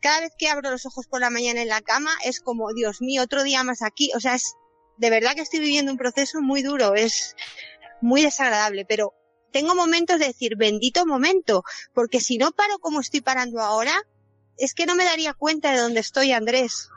cada 0.01 0.19
vez 0.21 0.33
que 0.37 0.49
abro 0.49 0.69
los 0.69 0.85
ojos 0.85 1.07
por 1.07 1.21
la 1.21 1.29
mañana 1.29 1.61
en 1.61 1.69
la 1.69 1.81
cama, 1.81 2.11
es 2.23 2.39
como, 2.39 2.73
Dios 2.73 3.01
mío, 3.01 3.23
otro 3.23 3.43
día 3.43 3.63
más 3.63 3.81
aquí. 3.81 4.11
O 4.15 4.19
sea, 4.19 4.35
es 4.35 4.55
de 4.97 5.09
verdad 5.09 5.35
que 5.35 5.41
estoy 5.41 5.59
viviendo 5.59 5.91
un 5.91 5.97
proceso 5.97 6.41
muy 6.41 6.61
duro, 6.61 6.95
es 6.95 7.35
muy 8.01 8.21
desagradable, 8.21 8.85
pero 8.85 9.13
tengo 9.51 9.75
momentos 9.75 10.19
de 10.19 10.27
decir, 10.27 10.55
bendito 10.57 11.05
momento, 11.05 11.63
porque 11.93 12.19
si 12.19 12.37
no 12.37 12.51
paro 12.51 12.77
como 12.79 12.99
estoy 12.99 13.21
parando 13.21 13.61
ahora, 13.61 13.93
es 14.57 14.73
que 14.73 14.85
no 14.85 14.95
me 14.95 15.05
daría 15.05 15.33
cuenta 15.33 15.71
de 15.71 15.79
dónde 15.79 16.01
estoy, 16.01 16.31
Andrés. 16.31 16.89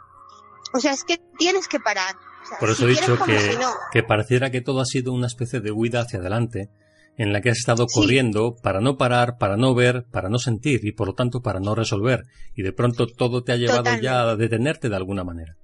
O 0.75 0.81
sea, 0.81 0.93
es 0.93 1.05
que 1.05 1.21
tienes 1.39 1.69
que 1.69 1.81
parar. 1.81 2.15
Por 2.61 2.71
eso 2.71 2.87
he 2.87 2.91
dicho 2.91 3.19
que, 3.25 3.59
que 3.93 4.03
pareciera 4.03 4.51
que 4.51 4.61
todo 4.61 4.81
ha 4.81 4.85
sido 4.85 5.13
una 5.13 5.27
especie 5.27 5.61
de 5.61 5.71
huida 5.71 6.01
hacia 6.01 6.19
adelante, 6.19 6.71
en 7.17 7.33
la 7.33 7.41
que 7.41 7.51
has 7.51 7.59
estado 7.59 7.87
corriendo 7.87 8.57
para 8.63 8.81
no 8.81 8.97
parar, 8.97 9.39
para 9.39 9.57
no 9.57 9.75
ver, 9.75 10.07
para 10.11 10.29
no 10.29 10.39
sentir 10.39 10.85
y 10.85 10.93
por 10.93 11.09
lo 11.09 11.15
tanto 11.15 11.43
para 11.43 11.61
no 11.61 11.75
resolver. 11.75 12.23
Y 12.55 12.63
de 12.63 12.73
pronto 12.73 13.07
todo 13.07 13.43
te 13.43 13.53
ha 13.53 13.57
llevado 13.57 13.91
ya 14.01 14.23
a 14.23 14.37
detenerte 14.37 14.89
de 14.89 14.97
alguna 14.97 15.25
manera. 15.25 15.57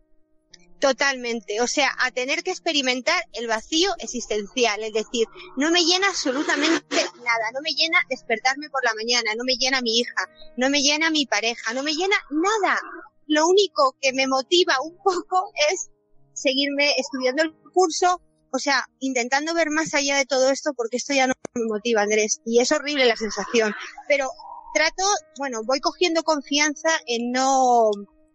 Totalmente, 0.85 1.63
o 1.63 1.67
sea, 1.67 1.89
a 1.99 2.11
tener 2.11 2.43
que 2.43 2.51
experimentar 2.51 3.19
el 3.33 3.47
vacío 3.47 3.95
existencial, 4.01 4.83
es 4.83 4.93
decir, 4.93 5.27
no 5.57 5.71
me 5.71 5.83
llena 5.83 6.09
absolutamente 6.09 6.97
nada, 7.25 7.51
no 7.55 7.63
me 7.63 7.71
llena 7.71 7.97
despertarme 8.11 8.69
por 8.69 8.85
la 8.85 8.93
mañana, 8.93 9.31
no 9.35 9.45
me 9.45 9.57
llena 9.57 9.81
mi 9.81 9.99
hija, 9.99 10.29
no 10.59 10.69
me 10.69 10.83
llena 10.83 11.09
mi 11.09 11.25
pareja, 11.25 11.73
no 11.73 11.83
me 11.83 11.95
llena 11.95 12.17
nada. 12.29 12.79
Lo 13.27 13.47
único 13.47 13.97
que 13.99 14.13
me 14.13 14.27
motiva 14.27 14.75
un 14.83 14.95
poco 14.99 15.51
es 15.73 15.89
seguirme 16.35 16.93
estudiando 16.99 17.45
el 17.45 17.55
curso, 17.73 18.21
o 18.53 18.59
sea, 18.59 18.85
intentando 18.99 19.55
ver 19.55 19.71
más 19.71 19.95
allá 19.95 20.19
de 20.19 20.27
todo 20.27 20.51
esto 20.51 20.73
porque 20.77 20.99
esto 20.99 21.15
ya 21.15 21.29
no 21.29 21.33
me 21.55 21.65
motiva, 21.65 22.03
Andrés, 22.03 22.43
y 22.45 22.61
es 22.61 22.71
horrible 22.73 23.07
la 23.07 23.17
sensación, 23.17 23.75
pero 24.07 24.29
trato, 24.75 25.05
bueno, 25.39 25.63
voy 25.65 25.81
cogiendo 25.81 26.25
confianza 26.25 26.91
en 27.07 27.33
no 27.33 27.91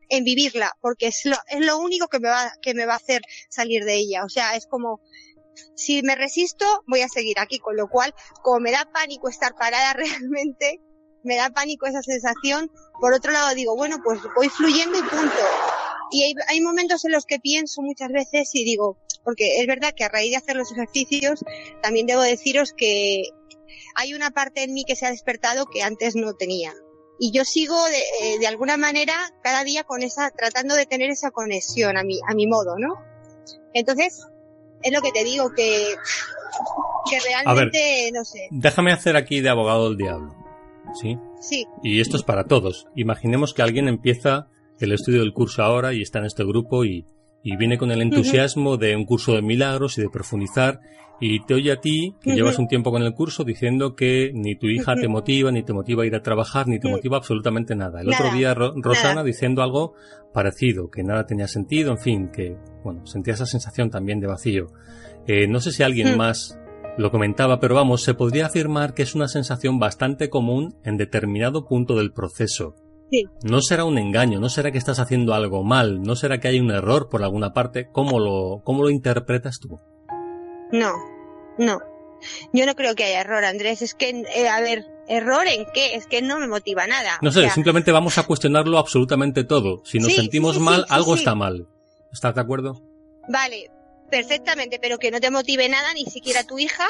en 0.10 0.24
vivirla, 0.24 0.76
porque 0.82 1.08
es 1.08 1.26
lo, 1.26 1.38
es 1.48 1.66
lo 1.66 1.78
único 1.80 2.08
que 2.08 2.20
me 2.20 2.30
va, 2.30 2.52
que 2.62 2.74
me 2.74 2.86
va 2.86 2.94
a 2.94 2.98
hacer 2.98 3.22
salir 3.50 3.86
de 3.86 3.96
ella. 3.96 4.26
O 4.26 4.30
sea, 4.30 4.56
es 4.56 4.66
como, 4.68 5.02
si 5.76 6.02
me 6.02 6.16
resisto, 6.16 6.66
voy 6.88 7.02
a 7.02 7.08
seguir 7.08 7.40
aquí, 7.40 7.60
con 7.60 7.76
lo 7.76 7.88
cual, 7.88 8.14
como 8.44 8.60
me 8.60 8.72
da 8.72 8.90
pánico 8.92 9.30
estar 9.30 9.56
parada 9.56 9.94
realmente, 9.94 10.82
me 11.24 11.36
da 11.36 11.50
pánico 11.50 11.86
esa 11.86 12.02
sensación, 12.02 12.72
por 13.00 13.14
otro 13.14 13.32
lado 13.32 13.54
digo, 13.54 13.76
bueno, 13.76 13.98
pues 14.04 14.20
voy 14.36 14.50
fluyendo 14.50 14.98
y 14.98 15.02
punto. 15.02 15.36
Y 16.12 16.24
hay, 16.24 16.34
hay 16.48 16.62
momentos 16.62 17.06
en 17.06 17.12
los 17.12 17.26
que 17.26 17.40
pienso 17.40 17.82
muchas 17.82 18.10
veces 18.10 18.50
y 18.54 18.64
digo, 18.64 18.98
porque 19.24 19.60
es 19.60 19.68
verdad 19.68 19.94
que 19.96 20.04
a 20.04 20.10
raíz 20.10 20.32
de 20.32 20.38
hacer 20.38 20.56
los 20.56 20.72
ejercicios, 20.72 21.44
también 21.84 22.08
debo 22.08 22.22
deciros 22.22 22.74
que 22.76 23.24
hay 23.96 24.14
una 24.14 24.32
parte 24.32 24.64
en 24.64 24.74
mí 24.74 24.86
que 24.86 24.96
se 24.96 25.06
ha 25.06 25.12
despertado 25.12 25.66
que 25.66 25.84
antes 25.84 26.16
no 26.16 26.34
tenía 26.34 26.74
y 27.20 27.32
yo 27.32 27.44
sigo 27.44 27.76
de, 27.86 28.00
eh, 28.34 28.40
de, 28.40 28.48
alguna 28.48 28.78
manera 28.78 29.14
cada 29.42 29.64
día 29.64 29.84
con 29.84 30.02
esa, 30.02 30.32
tratando 30.32 30.76
de 30.76 30.86
tener 30.86 31.10
esa 31.10 31.32
conexión 31.32 31.98
a 31.98 32.04
mi, 32.04 32.20
a 32.28 32.34
mi 32.34 32.48
modo, 32.48 32.80
¿no? 32.80 32.96
Entonces, 33.74 34.26
es 34.82 34.94
lo 34.94 35.02
que 35.02 35.12
te 35.12 35.26
digo, 35.26 35.52
que, 35.54 35.96
que 37.10 37.20
realmente, 37.20 38.12
no 38.14 38.24
sé. 38.24 38.48
Déjame 38.52 38.94
hacer 38.94 39.18
aquí 39.18 39.42
de 39.42 39.50
abogado 39.50 39.90
del 39.90 39.98
diablo. 39.98 40.34
¿Sí? 41.00 41.18
Sí. 41.40 41.68
Y 41.84 42.02
esto 42.02 42.18
es 42.18 42.24
para 42.24 42.46
todos. 42.46 42.88
Imaginemos 42.96 43.54
que 43.54 43.62
alguien 43.62 43.88
empieza 43.88 44.48
el 44.80 44.94
estudio 44.94 45.20
del 45.20 45.34
curso 45.34 45.62
ahora 45.62 45.94
y 45.94 46.02
está 46.02 46.20
en 46.20 46.26
este 46.26 46.44
grupo 46.46 46.86
y, 46.86 47.06
y 47.44 47.56
viene 47.56 47.78
con 47.78 47.92
el 47.92 48.02
entusiasmo 48.02 48.78
de 48.78 48.96
un 48.96 49.06
curso 49.06 49.34
de 49.34 49.42
milagros 49.42 49.98
y 49.98 50.02
de 50.02 50.10
profundizar 50.10 50.80
y 51.22 51.42
te 51.42 51.54
oye 51.54 51.72
a 51.72 51.82
ti, 51.82 52.16
que 52.22 52.34
llevas 52.34 52.60
un 52.60 52.68
tiempo 52.68 52.92
con 52.92 53.04
el 53.04 53.14
curso, 53.14 53.44
diciendo 53.44 53.96
que 53.96 54.32
ni 54.34 54.56
tu 54.56 54.68
hija 54.68 54.96
te 54.96 55.08
motiva, 55.08 55.52
ni 55.52 55.64
te 55.64 55.74
motiva 55.74 56.04
a 56.04 56.06
ir 56.06 56.16
a 56.16 56.22
trabajar, 56.22 56.68
ni 56.68 56.80
te 56.80 56.90
motiva 56.90 57.18
absolutamente 57.18 57.76
nada. 57.76 58.02
El 58.02 58.10
otro 58.10 58.32
día 58.32 58.54
Rosana 58.54 59.24
diciendo 59.24 59.62
algo 59.62 59.96
parecido, 60.34 60.90
que 60.90 61.04
nada 61.04 61.26
tenía 61.26 61.48
sentido, 61.48 61.92
en 61.92 61.98
fin, 61.98 62.30
que, 62.30 62.56
bueno, 62.84 63.06
sentía 63.06 63.34
esa 63.34 63.46
sensación 63.46 63.90
también 63.90 64.20
de 64.20 64.28
vacío. 64.28 64.68
Eh, 65.28 65.48
no 65.48 65.60
sé 65.60 65.72
si 65.72 65.84
alguien 65.84 66.18
más 66.18 66.58
lo 66.98 67.12
comentaba, 67.12 67.60
pero 67.60 67.76
vamos, 67.76 68.02
se 68.02 68.14
podría 68.14 68.46
afirmar 68.46 68.94
que 68.94 69.04
es 69.04 69.14
una 69.14 69.28
sensación 69.28 69.78
bastante 69.78 70.30
común 70.30 70.76
en 70.84 70.98
determinado 70.98 71.66
punto 71.66 71.96
del 71.96 72.14
proceso. 72.14 72.76
No 73.44 73.62
será 73.62 73.86
un 73.86 73.98
engaño, 73.98 74.40
no 74.40 74.50
será 74.50 74.72
que 74.72 74.78
estás 74.78 75.00
haciendo 75.00 75.34
algo 75.34 75.64
mal, 75.64 76.02
no 76.02 76.16
será 76.16 76.40
que 76.40 76.48
hay 76.48 76.60
un 76.60 76.72
error 76.72 77.10
por 77.10 77.24
alguna 77.24 77.54
parte. 77.54 77.90
¿Cómo 77.92 78.20
lo, 78.20 78.62
cómo 78.64 78.84
lo 78.84 78.90
interpretas 78.90 79.60
tú? 79.60 79.80
No, 80.72 80.94
no. 81.58 81.80
Yo 82.54 82.66
no 82.66 82.76
creo 82.76 82.96
que 82.96 83.06
haya 83.06 83.22
error, 83.22 83.46
Andrés. 83.46 83.82
Es 83.82 83.96
que, 83.96 84.10
eh, 84.36 84.48
a 84.50 84.60
ver, 84.62 84.86
¿error 85.08 85.48
en 85.48 85.66
qué? 85.74 85.96
Es 85.96 86.06
que 86.06 86.22
no 86.22 86.38
me 86.38 86.48
motiva 86.48 86.86
nada. 86.86 87.18
No 87.22 87.32
sé, 87.32 87.50
simplemente 87.50 87.92
vamos 87.92 88.18
a 88.18 88.24
cuestionarlo 88.24 88.78
absolutamente 88.78 89.44
todo. 89.44 89.82
Si 89.86 90.00
nos 90.00 90.14
sentimos 90.14 90.60
mal, 90.60 90.86
algo 90.90 91.16
está 91.16 91.36
mal. 91.36 91.68
¿Estás 92.12 92.36
de 92.36 92.42
acuerdo? 92.42 92.84
Vale, 93.30 93.70
perfectamente, 94.10 94.80
pero 94.82 94.98
que 94.98 95.12
no 95.12 95.20
te 95.20 95.32
motive 95.32 95.70
nada, 95.70 95.94
ni 95.94 96.06
siquiera 96.06 96.44
tu 96.44 96.60
hija, 96.60 96.88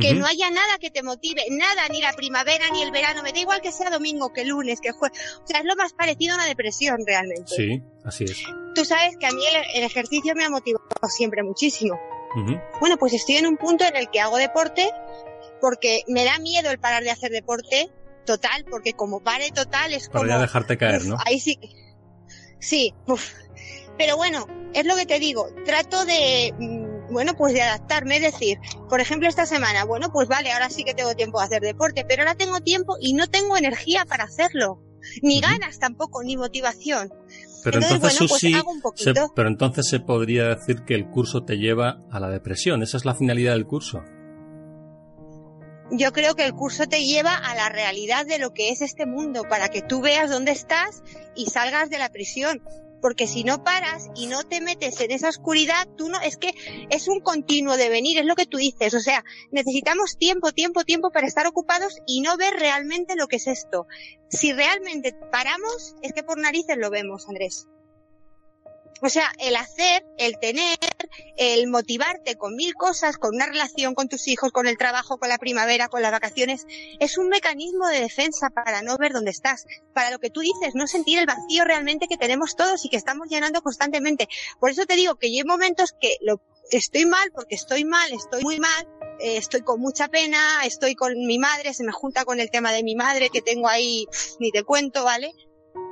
que 0.00 0.14
no 0.14 0.26
haya 0.26 0.50
nada 0.50 0.78
que 0.78 0.90
te 0.90 1.02
motive, 1.02 1.42
nada, 1.50 1.88
ni 1.88 2.00
la 2.00 2.12
primavera, 2.12 2.64
ni 2.72 2.82
el 2.82 2.90
verano, 2.90 3.22
me 3.22 3.32
da 3.32 3.40
igual 3.40 3.60
que 3.60 3.72
sea 3.72 3.90
domingo, 3.90 4.32
que 4.32 4.44
lunes, 4.44 4.80
que 4.80 4.92
jueves. 4.92 5.18
O 5.42 5.46
sea, 5.46 5.60
es 5.60 5.64
lo 5.64 5.76
más 5.76 5.92
parecido 5.92 6.34
a 6.34 6.36
una 6.36 6.46
depresión 6.46 6.98
realmente. 7.06 7.54
Sí, 7.54 7.82
así 8.04 8.24
es. 8.24 8.42
Tú 8.74 8.84
sabes 8.84 9.16
que 9.18 9.26
a 9.26 9.30
mí 9.30 9.42
el, 9.74 9.82
ejercicio 9.82 10.34
me 10.34 10.44
ha 10.44 10.50
motivado 10.50 10.86
siempre 11.08 11.42
muchísimo. 11.42 11.98
Bueno, 12.80 12.98
pues 12.98 13.14
estoy 13.14 13.36
en 13.36 13.46
un 13.46 13.56
punto 13.56 13.84
en 13.84 13.96
el 13.96 14.10
que 14.10 14.20
hago 14.20 14.36
deporte 14.36 14.92
porque 15.60 16.02
me 16.06 16.24
da 16.24 16.38
miedo 16.38 16.70
el 16.70 16.78
parar 16.78 17.02
de 17.02 17.10
hacer 17.10 17.30
deporte 17.30 17.88
total, 18.24 18.64
porque 18.70 18.92
como 18.92 19.20
pare 19.20 19.50
total 19.50 19.92
es 19.92 20.08
como... 20.08 20.20
Para 20.20 20.38
dejarte 20.38 20.76
caer, 20.76 21.06
¿no? 21.06 21.16
Ahí 21.24 21.40
sí. 21.40 21.58
Sí, 22.60 22.94
pero 23.96 24.16
bueno, 24.16 24.46
es 24.74 24.84
lo 24.86 24.96
que 24.96 25.06
te 25.06 25.18
digo, 25.18 25.48
trato 25.64 26.04
de 26.04 26.54
mm, 26.58 26.87
bueno, 27.10 27.34
pues 27.36 27.54
de 27.54 27.62
adaptarme, 27.62 28.16
es 28.16 28.22
decir, 28.22 28.58
por 28.88 29.00
ejemplo, 29.00 29.28
esta 29.28 29.46
semana, 29.46 29.84
bueno, 29.84 30.10
pues 30.12 30.28
vale, 30.28 30.52
ahora 30.52 30.70
sí 30.70 30.84
que 30.84 30.94
tengo 30.94 31.14
tiempo 31.14 31.38
de 31.38 31.46
hacer 31.46 31.62
deporte, 31.62 32.04
pero 32.06 32.22
ahora 32.22 32.34
tengo 32.34 32.60
tiempo 32.60 32.96
y 33.00 33.14
no 33.14 33.26
tengo 33.26 33.56
energía 33.56 34.04
para 34.04 34.24
hacerlo, 34.24 34.82
ni 35.22 35.40
ganas 35.40 35.78
tampoco, 35.78 36.22
ni 36.22 36.36
motivación. 36.36 37.12
Pero 37.64 37.80
entonces, 37.82 38.28
pues 38.28 38.40
se, 38.40 39.14
pero 39.34 39.48
entonces 39.48 39.88
se 39.88 40.00
podría 40.00 40.48
decir 40.48 40.84
que 40.84 40.94
el 40.94 41.08
curso 41.10 41.44
te 41.44 41.58
lleva 41.58 42.02
a 42.10 42.20
la 42.20 42.28
depresión, 42.28 42.82
esa 42.82 42.96
es 42.96 43.04
la 43.04 43.14
finalidad 43.14 43.52
del 43.52 43.66
curso. 43.66 44.02
Yo 45.90 46.12
creo 46.12 46.34
que 46.34 46.44
el 46.44 46.52
curso 46.52 46.86
te 46.86 47.04
lleva 47.04 47.34
a 47.34 47.54
la 47.54 47.70
realidad 47.70 48.26
de 48.26 48.38
lo 48.38 48.52
que 48.52 48.68
es 48.68 48.82
este 48.82 49.06
mundo, 49.06 49.44
para 49.48 49.70
que 49.70 49.80
tú 49.80 50.02
veas 50.02 50.30
dónde 50.30 50.52
estás 50.52 51.02
y 51.34 51.46
salgas 51.46 51.88
de 51.88 51.98
la 51.98 52.10
prisión 52.10 52.62
porque 53.00 53.26
si 53.26 53.44
no 53.44 53.62
paras 53.62 54.08
y 54.14 54.26
no 54.26 54.44
te 54.44 54.60
metes 54.60 55.00
en 55.00 55.10
esa 55.10 55.28
oscuridad, 55.28 55.88
tú 55.96 56.08
no, 56.08 56.20
es 56.20 56.36
que 56.36 56.52
es 56.90 57.08
un 57.08 57.20
continuo 57.20 57.76
devenir, 57.76 58.18
es 58.18 58.26
lo 58.26 58.34
que 58.34 58.46
tú 58.46 58.58
dices, 58.58 58.94
o 58.94 59.00
sea, 59.00 59.24
necesitamos 59.50 60.16
tiempo, 60.18 60.52
tiempo, 60.52 60.84
tiempo 60.84 61.10
para 61.10 61.26
estar 61.26 61.46
ocupados 61.46 61.98
y 62.06 62.20
no 62.20 62.36
ver 62.36 62.54
realmente 62.54 63.16
lo 63.16 63.26
que 63.28 63.36
es 63.36 63.46
esto. 63.46 63.86
Si 64.28 64.52
realmente 64.52 65.14
paramos, 65.30 65.94
es 66.02 66.12
que 66.12 66.22
por 66.22 66.38
narices 66.38 66.76
lo 66.76 66.90
vemos, 66.90 67.28
Andrés. 67.28 67.66
O 69.00 69.08
sea, 69.08 69.30
el 69.38 69.54
hacer, 69.56 70.04
el 70.18 70.38
tener, 70.40 70.78
el 71.36 71.68
motivarte 71.68 72.36
con 72.36 72.56
mil 72.56 72.74
cosas, 72.74 73.16
con 73.16 73.34
una 73.34 73.46
relación 73.46 73.94
con 73.94 74.08
tus 74.08 74.26
hijos, 74.26 74.50
con 74.50 74.66
el 74.66 74.76
trabajo, 74.76 75.18
con 75.18 75.28
la 75.28 75.38
primavera, 75.38 75.88
con 75.88 76.02
las 76.02 76.10
vacaciones, 76.10 76.66
es 76.98 77.16
un 77.16 77.28
mecanismo 77.28 77.86
de 77.86 78.00
defensa 78.00 78.50
para 78.50 78.82
no 78.82 78.96
ver 78.98 79.12
dónde 79.12 79.30
estás, 79.30 79.66
para 79.94 80.10
lo 80.10 80.18
que 80.18 80.30
tú 80.30 80.40
dices, 80.40 80.74
no 80.74 80.86
sentir 80.86 81.18
el 81.18 81.26
vacío 81.26 81.64
realmente 81.64 82.08
que 82.08 82.16
tenemos 82.16 82.56
todos 82.56 82.84
y 82.84 82.88
que 82.88 82.96
estamos 82.96 83.28
llenando 83.28 83.62
constantemente. 83.62 84.28
Por 84.58 84.70
eso 84.70 84.84
te 84.84 84.96
digo 84.96 85.16
que 85.16 85.30
yo 85.30 85.42
hay 85.42 85.44
momentos 85.44 85.94
que 86.00 86.16
lo, 86.20 86.40
estoy 86.70 87.06
mal 87.06 87.30
porque 87.32 87.54
estoy 87.54 87.84
mal, 87.84 88.12
estoy 88.12 88.42
muy 88.42 88.58
mal, 88.58 88.88
eh, 89.20 89.36
estoy 89.36 89.62
con 89.62 89.80
mucha 89.80 90.08
pena, 90.08 90.38
estoy 90.64 90.94
con 90.94 91.12
mi 91.14 91.38
madre, 91.38 91.74
se 91.74 91.84
me 91.84 91.92
junta 91.92 92.24
con 92.24 92.40
el 92.40 92.50
tema 92.50 92.72
de 92.72 92.82
mi 92.82 92.94
madre 92.94 93.30
que 93.30 93.42
tengo 93.42 93.68
ahí, 93.68 94.06
ni 94.38 94.50
te 94.50 94.64
cuento, 94.64 95.04
¿vale? 95.04 95.32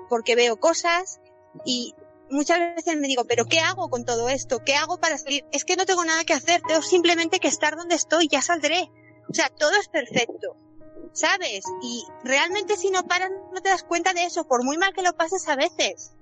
Porque 0.09 0.35
veo 0.35 0.57
cosas 0.57 1.21
y 1.65 1.95
muchas 2.31 2.59
veces 2.77 2.97
me 2.97 3.09
digo, 3.09 3.25
pero 3.25 3.45
¿qué 3.47 3.61
hago 3.61 3.89
con 3.89 4.05
todo 4.05 4.29
esto? 4.29 4.63
¿Qué 4.65 4.75
hago 4.75 4.99
para 4.99 5.19
salir? 5.19 5.45
Es 5.53 5.65
que 5.65 5.77
no 5.77 5.87
tengo 5.87 6.05
nada 6.05 6.25
que 6.25 6.35
hacer, 6.35 6.61
tengo 6.67 6.83
simplemente 6.83 7.41
que 7.41 7.49
estar 7.49 7.77
donde 7.77 7.95
estoy, 7.95 8.29
ya 8.29 8.43
saldré. 8.43 8.91
O 9.29 9.35
sea, 9.35 9.49
todo 9.49 9.73
es 9.81 9.89
perfecto, 9.89 10.57
¿sabes? 11.13 11.65
Y 11.83 12.05
realmente 12.25 12.77
si 12.77 12.91
no 12.91 13.07
paras 13.07 13.31
no 13.53 13.61
te 13.61 13.71
das 13.71 13.83
cuenta 13.83 14.13
de 14.13 14.25
eso, 14.25 14.47
por 14.47 14.65
muy 14.65 14.79
mal 14.79 14.93
que 14.95 15.03
lo 15.03 15.17
pases 15.17 15.49
a 15.49 15.57
veces. 15.57 16.13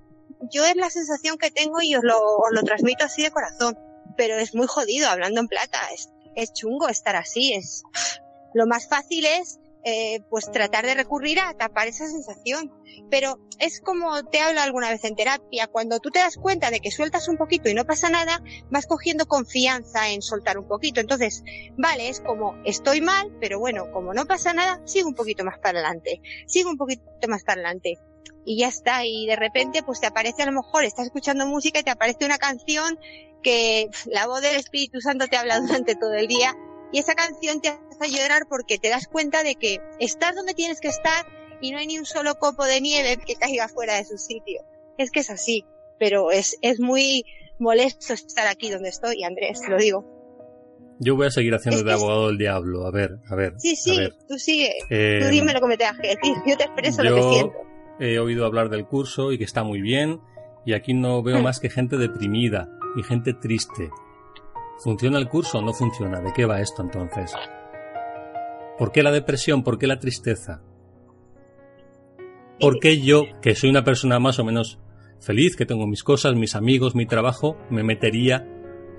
Yo 0.51 0.65
es 0.65 0.77
la 0.77 0.91
sensación 0.91 1.39
que 1.39 1.51
tengo 1.51 1.83
y 1.83 1.95
os 1.97 2.03
lo, 2.03 2.17
transmito 2.65 3.05
así 3.05 3.23
de 3.23 3.31
corazón, 3.31 3.79
pero 4.17 4.37
es 4.37 4.55
muy 4.55 4.67
jodido 4.67 5.09
hablando 5.09 5.41
en 5.41 5.49
plata, 5.49 5.79
es, 5.93 6.11
es 6.35 6.53
chungo 6.53 6.89
estar 6.89 7.17
así, 7.17 7.55
es... 7.55 7.83
Lo 8.55 8.69
más 8.69 8.89
fácil 8.89 9.27
es 9.27 9.59
eh, 9.85 10.23
pues 10.31 10.51
tratar 10.51 10.87
de 10.87 10.95
recurrir 10.95 11.41
a 11.41 11.53
tapar 11.55 11.89
esa 11.89 12.07
sensación. 12.07 12.73
Pero 13.11 13.39
es 13.59 13.81
como 13.81 14.23
te 14.25 14.41
hablo 14.41 14.61
alguna 14.61 14.91
vez 14.91 15.05
en 15.05 15.15
terapia, 15.15 15.67
cuando 15.67 16.01
tú 16.01 16.11
te 16.11 16.21
das 16.21 16.37
cuenta 16.37 16.71
de 16.71 16.81
que 16.81 16.91
sueltas 16.91 17.29
un 17.29 17.37
poquito 17.37 17.69
y 17.69 17.75
no 17.75 17.85
pasa 17.85 18.09
nada, 18.09 18.43
vas 18.71 18.87
cogiendo 18.87 19.27
confianza 19.27 20.11
en 20.11 20.23
soltar 20.23 20.59
un 20.59 20.67
poquito. 20.67 21.01
Entonces, 21.01 21.43
vale, 21.77 22.09
es 22.09 22.21
como 22.21 22.57
estoy 22.65 23.01
mal, 23.01 23.37
pero 23.41 23.59
bueno, 23.59 23.91
como 23.93 24.15
no 24.15 24.25
pasa 24.27 24.55
nada, 24.55 24.81
sigo 24.87 25.09
un 25.09 25.15
poquito 25.15 25.45
más 25.45 25.59
para 25.59 25.81
adelante, 25.81 26.21
sigo 26.47 26.71
un 26.71 26.79
poquito 26.79 27.03
más 27.29 27.45
para 27.45 27.61
adelante. 27.61 27.99
Y 28.47 28.59
ya 28.59 28.69
está, 28.69 29.05
y 29.05 29.27
de 29.27 29.37
repente 29.37 29.83
pues 29.83 30.01
te 30.01 30.07
aparece 30.07 30.43
a 30.43 30.47
lo 30.47 30.53
mejor, 30.53 30.85
estás 30.85 31.07
escuchando 31.07 31.47
música 31.47 31.81
y 31.81 31.83
te 31.83 31.91
aparece 31.91 32.25
una 32.25 32.39
canción 32.39 32.99
que 33.43 33.91
la 34.07 34.27
voz 34.27 34.43
del 34.43 34.57
Espíritu 34.57 35.01
Santo 35.01 35.29
te 35.29 35.37
habla 35.37 35.61
durante 35.61 35.95
todo 35.95 36.15
el 36.15 36.27
día 36.27 36.57
Y 36.95 37.01
esa 37.01 37.15
canción 37.17 37.61
te 37.61 37.71
hace 37.71 38.11
llorar 38.17 38.43
porque 38.49 38.79
te 38.79 38.89
das 38.89 39.09
cuenta 39.09 39.43
de 39.43 39.57
que 39.57 39.79
estás 39.99 40.37
donde 40.37 40.55
tienes 40.55 40.81
que 40.81 40.87
estar 40.87 41.27
y 41.61 41.73
no 41.73 41.79
hay 41.79 41.89
ni 41.89 41.99
un 41.99 42.05
solo 42.05 42.37
copo 42.37 42.65
de 42.65 42.81
nieve 42.81 43.17
que 43.27 43.35
caiga 43.35 43.67
fuera 43.69 43.97
de 43.97 44.05
su 44.05 44.17
sitio. 44.17 44.63
Es 44.97 45.11
que 45.11 45.19
es 45.21 45.29
así, 45.31 45.65
pero 45.99 46.31
es, 46.31 46.57
es 46.63 46.79
muy 46.79 47.25
molesto 47.59 48.13
estar 48.13 48.47
aquí 48.47 48.71
donde 48.71 48.91
estoy, 48.91 49.25
Andrés, 49.25 49.61
lo 49.69 49.77
digo. 49.77 50.05
Yo 51.01 51.17
voy 51.17 51.27
a 51.27 51.31
seguir 51.33 51.53
haciendo 51.55 51.83
de 51.83 51.93
abogado 51.93 52.29
del 52.29 52.39
diablo, 52.39 52.87
a 52.87 52.93
ver, 52.93 53.19
a 53.29 53.35
ver. 53.35 53.55
Sí, 53.59 53.75
sí, 53.75 53.99
tú 54.29 54.39
sigue, 54.39 54.73
tú 54.89 54.95
Eh, 54.95 55.29
dime 55.33 55.53
lo 55.53 55.61
que 55.61 55.67
me 55.67 55.77
tengas 55.77 55.99
que 55.99 56.09
decir, 56.11 56.35
yo 56.47 56.57
te 56.57 56.63
expreso 56.65 57.03
lo 57.03 57.17
que 57.17 57.23
siento. 57.23 57.55
he 57.99 58.21
oído 58.21 58.47
hablar 58.47 58.69
del 58.71 58.87
curso 58.87 59.33
y 59.33 59.39
que 59.39 59.43
está 59.45 59.65
muy 59.65 59.81
bien, 59.81 60.21
y 60.65 60.75
aquí 60.75 60.95
no 60.95 61.25
veo 61.25 61.41
Mm. 61.41 61.43
más 61.43 61.59
que 61.59 61.71
gente 61.71 61.97
deprimida 61.97 62.69
y 62.97 63.03
gente 63.03 63.35
triste. 63.35 63.91
¿Funciona 64.79 65.19
el 65.19 65.29
curso 65.29 65.59
o 65.59 65.63
no 65.63 65.73
funciona? 65.73 66.21
¿De 66.21 66.33
qué 66.33 66.47
va 66.47 66.61
esto 66.61 66.83
entonces? 66.83 67.35
¿Por 68.79 68.91
qué 68.91 69.03
la 69.03 69.13
depresión? 69.13 69.63
¿Por 69.63 69.79
qué 69.79 69.87
la 69.87 69.99
tristeza? 69.99 70.63
¿Por 72.59 72.79
qué 72.81 73.01
yo, 73.01 73.25
que 73.41 73.55
soy 73.55 73.71
una 73.71 73.85
persona 73.85 74.19
más 74.19 74.39
o 74.39 74.45
menos 74.45 74.79
feliz, 75.21 75.57
que 75.57 75.67
tengo 75.67 75.87
mis 75.87 76.03
cosas, 76.03 76.35
mis 76.35 76.55
amigos, 76.55 76.95
mi 76.95 77.07
trabajo, 77.07 77.57
me 77.71 77.83
metería 77.83 78.47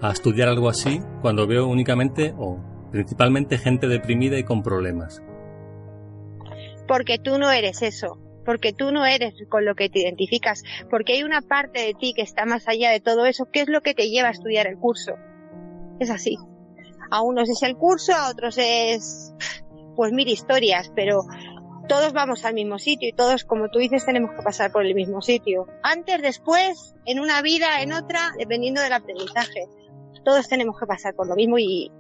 a 0.02 0.12
estudiar 0.12 0.50
algo 0.50 0.70
así 0.70 1.00
cuando 1.22 1.48
veo 1.48 1.68
únicamente 1.68 2.34
o 2.38 2.60
principalmente 2.92 3.58
gente 3.58 3.88
deprimida 3.88 4.38
y 4.38 4.44
con 4.44 4.64
problemas? 4.64 5.22
Porque 6.88 7.18
tú 7.18 7.38
no 7.38 7.52
eres 7.52 7.82
eso, 7.82 8.18
porque 8.46 8.72
tú 8.74 8.92
no 8.92 9.06
eres 9.06 9.34
con 9.50 9.66
lo 9.66 9.76
que 9.76 9.90
te 9.90 10.00
identificas, 10.00 10.64
porque 10.90 11.14
hay 11.14 11.24
una 11.24 11.42
parte 11.42 11.80
de 11.80 11.94
ti 11.94 12.14
que 12.16 12.22
está 12.22 12.46
más 12.46 12.68
allá 12.68 12.92
de 12.92 13.00
todo 13.00 13.26
eso, 13.26 13.46
que 13.52 13.62
es 13.62 13.70
lo 13.70 13.82
que 13.82 13.94
te 13.94 14.10
lleva 14.10 14.30
a 14.30 14.32
estudiar 14.32 14.68
el 14.68 14.78
curso. 14.78 15.14
Es 16.00 16.10
así. 16.10 16.38
A 17.12 17.22
unos 17.22 17.50
es 17.50 17.62
el 17.64 17.78
curso, 17.78 18.14
a 18.14 18.30
otros 18.30 18.58
es, 18.58 19.34
pues 19.96 20.12
mil 20.12 20.28
historias, 20.28 20.92
pero 20.96 21.22
todos 21.88 22.14
vamos 22.14 22.46
al 22.46 22.54
mismo 22.54 22.80
sitio 22.80 23.10
y 23.10 23.14
todos, 23.14 23.44
como 23.44 23.70
tú 23.70 23.80
dices, 23.80 24.06
tenemos 24.06 24.32
que 24.36 24.42
pasar 24.42 24.72
por 24.72 24.86
el 24.86 24.96
mismo 24.96 25.22
sitio. 25.22 25.68
Antes, 25.84 26.22
después, 26.22 26.96
en 27.06 27.20
una 27.20 27.42
vida, 27.42 27.82
en 27.82 27.94
otra, 27.94 28.32
dependiendo 28.38 28.82
del 28.82 28.94
aprendizaje. 28.94 29.68
Todos 30.24 30.48
tenemos 30.48 30.80
que 30.80 30.88
pasar 30.88 31.14
por 31.14 31.28
lo 31.28 31.36
mismo 31.36 31.60
y, 31.60 31.92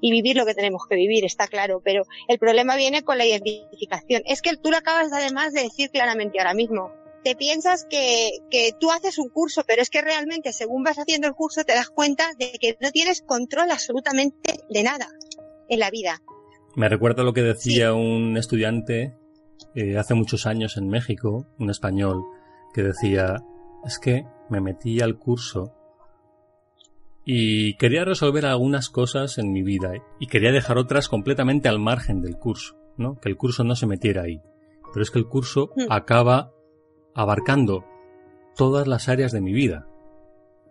y 0.00 0.10
vivir 0.10 0.36
lo 0.36 0.44
que 0.44 0.54
tenemos 0.54 0.82
que 0.88 0.96
vivir, 0.96 1.24
está 1.24 1.46
claro, 1.46 1.80
pero 1.82 2.02
el 2.28 2.38
problema 2.38 2.76
viene 2.76 3.02
con 3.02 3.16
la 3.16 3.24
identificación. 3.24 4.22
Es 4.26 4.42
que 4.42 4.56
tú 4.56 4.70
lo 4.70 4.76
acabas 4.76 5.12
además 5.12 5.52
de 5.52 5.62
decir 5.62 5.90
claramente 5.90 6.38
ahora 6.38 6.54
mismo. 6.54 6.92
Te 7.22 7.36
piensas 7.36 7.86
que, 7.88 8.30
que 8.50 8.72
tú 8.78 8.90
haces 8.90 9.18
un 9.18 9.28
curso, 9.28 9.62
pero 9.66 9.82
es 9.82 9.90
que 9.90 10.00
realmente 10.00 10.52
según 10.52 10.82
vas 10.82 10.98
haciendo 10.98 11.26
el 11.28 11.34
curso 11.34 11.64
te 11.64 11.74
das 11.74 11.90
cuenta 11.90 12.30
de 12.38 12.52
que 12.60 12.76
no 12.80 12.90
tienes 12.90 13.22
control 13.22 13.70
absolutamente 13.70 14.60
de 14.68 14.82
nada 14.82 15.08
en 15.68 15.78
la 15.80 15.90
vida. 15.90 16.22
Me 16.76 16.88
recuerda 16.88 17.22
lo 17.22 17.32
que 17.32 17.42
decía 17.42 17.92
un 17.92 18.36
estudiante 18.36 19.14
eh, 19.74 19.98
hace 19.98 20.14
muchos 20.14 20.46
años 20.46 20.76
en 20.76 20.88
México, 20.88 21.46
un 21.58 21.70
español, 21.70 22.22
que 22.72 22.82
decía, 22.82 23.42
es 23.84 23.98
que 23.98 24.24
me 24.48 24.60
metí 24.60 25.00
al 25.00 25.18
curso 25.18 25.74
y 27.24 27.76
quería 27.76 28.04
resolver 28.04 28.46
algunas 28.46 28.88
cosas 28.88 29.38
en 29.38 29.52
mi 29.52 29.62
vida 29.62 29.92
y 30.18 30.26
quería 30.26 30.52
dejar 30.52 30.78
otras 30.78 31.08
completamente 31.08 31.68
al 31.68 31.78
margen 31.78 32.22
del 32.22 32.36
curso, 32.36 32.76
¿no? 32.96 33.20
Que 33.20 33.28
el 33.28 33.36
curso 33.36 33.62
no 33.62 33.76
se 33.76 33.86
metiera 33.86 34.22
ahí. 34.22 34.40
Pero 34.92 35.02
es 35.02 35.10
que 35.10 35.18
el 35.18 35.26
curso 35.26 35.70
Mm. 35.76 35.86
acaba 35.90 36.52
abarcando 37.14 37.84
todas 38.56 38.86
las 38.86 39.08
áreas 39.08 39.32
de 39.32 39.40
mi 39.40 39.52
vida. 39.52 39.86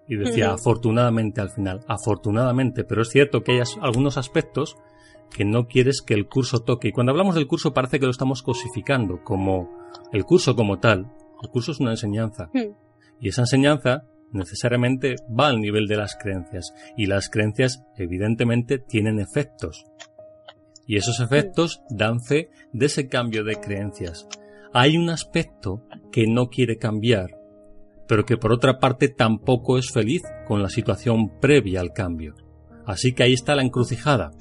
Y 0.08 0.16
decía, 0.16 0.52
afortunadamente 0.52 1.40
al 1.40 1.52
final, 1.52 1.82
afortunadamente, 1.88 2.84
pero 2.84 3.04
es 3.04 3.10
cierto 3.10 3.44
que 3.44 3.54
hay 3.54 3.62
algunos 3.82 4.18
aspectos 4.18 4.76
que 5.30 5.46
no 5.46 5.68
quieres 5.68 6.02
que 6.02 6.16
el 6.16 6.28
curso 6.28 6.64
toque. 6.64 6.90
Y 6.90 6.92
cuando 6.92 7.12
hablamos 7.12 7.36
del 7.36 7.48
curso 7.48 7.74
parece 7.74 8.00
que 8.00 8.06
lo 8.06 8.12
estamos 8.12 8.42
cosificando 8.42 9.24
como 9.24 9.70
el 10.12 10.26
curso 10.26 10.56
como 10.56 10.80
tal. 10.80 11.12
El 11.42 11.50
curso 11.50 11.72
es 11.72 11.80
una 11.80 11.92
enseñanza. 11.92 12.50
Hmm. 12.54 12.74
Y 13.20 13.30
esa 13.30 13.42
enseñanza 13.42 14.06
necesariamente 14.32 15.16
va 15.28 15.48
al 15.48 15.62
nivel 15.62 15.88
de 15.88 15.98
las 15.98 16.16
creencias. 16.16 16.74
Y 16.98 17.06
las 17.06 17.30
creencias 17.30 17.84
evidentemente 17.96 18.80
tienen 18.80 19.20
efectos. 19.20 19.86
Y 20.88 20.98
esos 20.98 21.20
efectos 21.20 21.84
dan 21.90 22.20
fe 22.20 22.50
de 22.74 22.88
ese 22.88 23.08
cambio 23.08 23.44
de 23.44 23.58
creencias. 23.58 24.28
Hay 24.72 24.98
un 24.98 25.10
aspecto 25.10 25.82
que 26.12 26.28
no 26.28 26.50
quiere 26.50 26.78
cambiar, 26.78 27.32
pero 28.08 28.26
que 28.26 28.38
por 28.38 28.52
otra 28.52 28.78
parte 28.78 29.08
tampoco 29.08 29.80
es 29.80 29.92
feliz 29.92 30.22
con 30.48 30.62
la 30.62 30.70
situación 30.70 31.40
previa 31.40 31.82
al 31.82 31.92
cambio. 31.92 32.36
Así 32.86 33.14
que 33.14 33.24
ahí 33.24 33.34
está 33.34 33.56
la 33.56 33.64
encrucijada. 33.64 34.32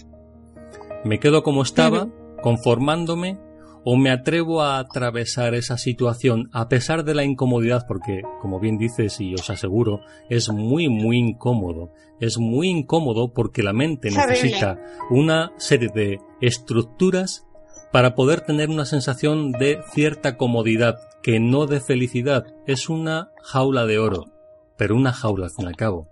¿Me 1.04 1.18
quedo 1.18 1.42
como 1.42 1.62
estaba, 1.62 2.08
conformándome, 2.42 3.38
o 3.84 3.96
me 3.96 4.10
atrevo 4.10 4.60
a 4.60 4.78
atravesar 4.78 5.54
esa 5.54 5.78
situación 5.78 6.50
a 6.52 6.68
pesar 6.68 7.04
de 7.04 7.14
la 7.14 7.24
incomodidad? 7.24 7.86
Porque, 7.88 8.20
como 8.42 8.60
bien 8.60 8.76
dices 8.76 9.18
y 9.22 9.32
os 9.32 9.48
aseguro, 9.48 10.00
es 10.28 10.50
muy, 10.50 10.90
muy 10.90 11.16
incómodo. 11.16 11.92
Es 12.20 12.36
muy 12.36 12.68
incómodo 12.68 13.32
porque 13.32 13.62
la 13.62 13.72
mente 13.72 14.10
necesita 14.10 14.78
una 15.08 15.52
serie 15.56 15.88
de 15.94 16.18
estructuras 16.42 17.47
para 17.92 18.14
poder 18.14 18.40
tener 18.42 18.68
una 18.70 18.84
sensación 18.84 19.52
de 19.52 19.82
cierta 19.92 20.36
comodidad, 20.36 20.98
que 21.22 21.40
no 21.40 21.66
de 21.66 21.80
felicidad. 21.80 22.46
Es 22.66 22.88
una 22.88 23.32
jaula 23.42 23.86
de 23.86 23.98
oro, 23.98 24.26
pero 24.76 24.94
una 24.94 25.12
jaula 25.12 25.46
al 25.46 25.50
fin 25.52 25.64
y 25.64 25.68
al 25.68 25.76
cabo. 25.76 26.08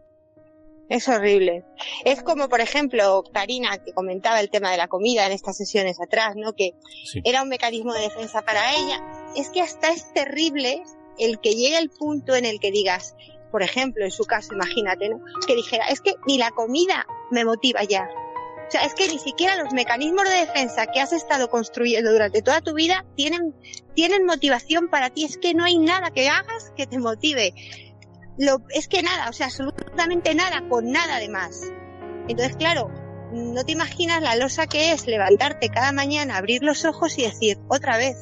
Es 0.88 1.08
horrible. 1.08 1.64
Es 2.04 2.22
como, 2.22 2.48
por 2.48 2.60
ejemplo, 2.60 3.24
Karina, 3.32 3.78
que 3.78 3.92
comentaba 3.92 4.38
el 4.40 4.50
tema 4.50 4.70
de 4.70 4.76
la 4.76 4.86
comida 4.86 5.26
en 5.26 5.32
estas 5.32 5.56
sesiones 5.56 6.00
atrás, 6.00 6.34
¿no? 6.36 6.52
Que 6.52 6.74
Sí. 7.04 7.20
era 7.24 7.42
un 7.42 7.48
mecanismo 7.48 7.92
de 7.92 8.02
defensa 8.02 8.42
para 8.42 8.72
ella. 8.76 9.02
Es 9.34 9.50
que 9.50 9.60
hasta 9.62 9.88
es 9.90 10.12
terrible 10.12 10.82
el 11.18 11.40
que 11.40 11.54
llegue 11.54 11.78
el 11.78 11.90
punto 11.90 12.36
en 12.36 12.44
el 12.44 12.60
que 12.60 12.70
digas, 12.70 13.16
por 13.50 13.62
ejemplo, 13.64 14.04
en 14.04 14.12
su 14.12 14.24
caso, 14.26 14.54
imagínate, 14.54 15.08
¿no? 15.08 15.18
Que 15.46 15.56
dijera, 15.56 15.86
es 15.88 16.00
que 16.00 16.14
ni 16.26 16.38
la 16.38 16.50
comida 16.52 17.04
me 17.32 17.44
motiva 17.44 17.82
ya. 17.82 18.08
O 18.66 18.70
sea, 18.70 18.82
es 18.82 18.94
que 18.94 19.06
ni 19.06 19.18
siquiera 19.18 19.62
los 19.62 19.72
mecanismos 19.72 20.24
de 20.24 20.46
defensa 20.46 20.86
que 20.86 21.00
has 21.00 21.12
estado 21.12 21.48
construyendo 21.48 22.10
durante 22.10 22.42
toda 22.42 22.60
tu 22.60 22.74
vida 22.74 23.04
tienen, 23.14 23.54
tienen 23.94 24.24
motivación 24.26 24.88
para 24.88 25.10
ti. 25.10 25.24
Es 25.24 25.38
que 25.38 25.54
no 25.54 25.64
hay 25.64 25.78
nada 25.78 26.10
que 26.10 26.28
hagas 26.28 26.72
que 26.76 26.86
te 26.86 26.98
motive. 26.98 27.54
Lo, 28.38 28.58
es 28.70 28.88
que 28.88 29.02
nada, 29.02 29.30
o 29.30 29.32
sea, 29.32 29.46
absolutamente 29.46 30.34
nada, 30.34 30.68
con 30.68 30.90
nada 30.90 31.18
de 31.18 31.28
más. 31.28 31.60
Entonces, 32.28 32.56
claro, 32.56 32.90
no 33.32 33.64
te 33.64 33.72
imaginas 33.72 34.20
la 34.20 34.34
losa 34.34 34.66
que 34.66 34.92
es 34.92 35.06
levantarte 35.06 35.68
cada 35.68 35.92
mañana, 35.92 36.36
abrir 36.36 36.62
los 36.62 36.84
ojos 36.84 37.18
y 37.18 37.22
decir, 37.22 37.58
otra 37.68 37.96
vez. 37.96 38.16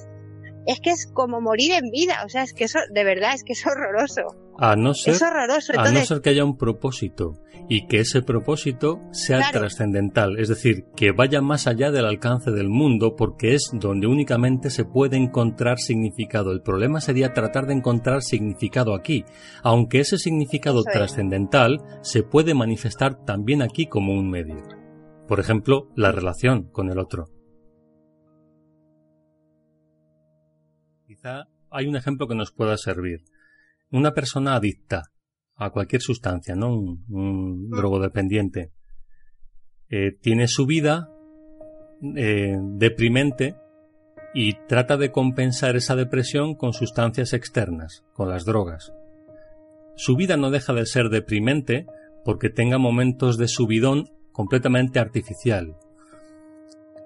Es 0.66 0.80
que 0.80 0.90
es 0.90 1.06
como 1.06 1.40
morir 1.40 1.72
en 1.72 1.90
vida, 1.90 2.22
o 2.24 2.28
sea, 2.28 2.42
es 2.42 2.52
que 2.52 2.64
eso, 2.64 2.78
de 2.90 3.04
verdad, 3.04 3.34
es 3.34 3.44
que 3.44 3.52
es 3.54 3.66
horroroso. 3.66 4.43
A 4.58 4.76
no 4.76 4.94
ser, 4.94 5.14
Es 5.14 5.22
horroroso. 5.22 5.72
a 5.78 5.90
no 5.90 6.00
ser 6.04 6.20
que 6.20 6.30
haya 6.30 6.44
un 6.44 6.56
propósito 6.56 7.34
y 7.68 7.86
que 7.86 8.00
ese 8.00 8.22
propósito 8.22 9.00
sea 9.10 9.38
Claro. 9.38 9.60
trascendental, 9.60 10.38
es 10.38 10.48
decir, 10.48 10.84
que 10.94 11.12
vaya 11.12 11.40
más 11.40 11.66
allá 11.66 11.90
del 11.90 12.04
alcance 12.04 12.50
del 12.52 12.68
mundo 12.68 13.16
porque 13.16 13.54
es 13.54 13.70
donde 13.72 14.06
únicamente 14.06 14.70
se 14.70 14.84
puede 14.84 15.16
encontrar 15.16 15.78
significado. 15.78 16.52
El 16.52 16.62
problema 16.62 17.00
sería 17.00 17.32
tratar 17.32 17.66
de 17.66 17.72
encontrar 17.74 18.22
significado 18.22 18.94
aquí, 18.94 19.24
aunque 19.62 20.00
ese 20.00 20.18
significado 20.18 20.84
trascendental 20.84 21.78
se 22.02 22.22
puede 22.22 22.54
manifestar 22.54 23.24
también 23.24 23.60
aquí 23.62 23.86
como 23.86 24.12
un 24.12 24.30
medio. 24.30 24.62
Por 25.26 25.40
ejemplo, 25.40 25.88
la 25.96 26.12
relación 26.12 26.64
con 26.70 26.90
el 26.90 26.98
otro. 26.98 27.28
Quizá 31.06 31.48
hay 31.70 31.86
un 31.86 31.96
ejemplo 31.96 32.28
que 32.28 32.34
nos 32.34 32.52
pueda 32.52 32.76
servir. 32.76 33.24
Una 33.94 34.12
persona 34.12 34.56
adicta 34.56 35.04
a 35.54 35.70
cualquier 35.70 36.02
sustancia, 36.02 36.56
¿no? 36.56 36.76
Un, 36.76 37.04
un 37.08 37.70
drogodependiente. 37.70 38.72
eh, 39.88 40.10
tiene 40.20 40.48
su 40.48 40.66
vida 40.66 41.08
eh, 42.16 42.58
deprimente 42.60 43.54
y 44.34 44.54
trata 44.66 44.96
de 44.96 45.12
compensar 45.12 45.76
esa 45.76 45.94
depresión 45.94 46.56
con 46.56 46.72
sustancias 46.72 47.32
externas, 47.34 48.02
con 48.14 48.28
las 48.28 48.44
drogas. 48.44 48.92
Su 49.94 50.16
vida 50.16 50.36
no 50.36 50.50
deja 50.50 50.72
de 50.72 50.86
ser 50.86 51.08
deprimente 51.08 51.86
porque 52.24 52.50
tenga 52.50 52.78
momentos 52.78 53.38
de 53.38 53.46
subidón 53.46 54.10
completamente 54.32 54.98
artificial. 54.98 55.76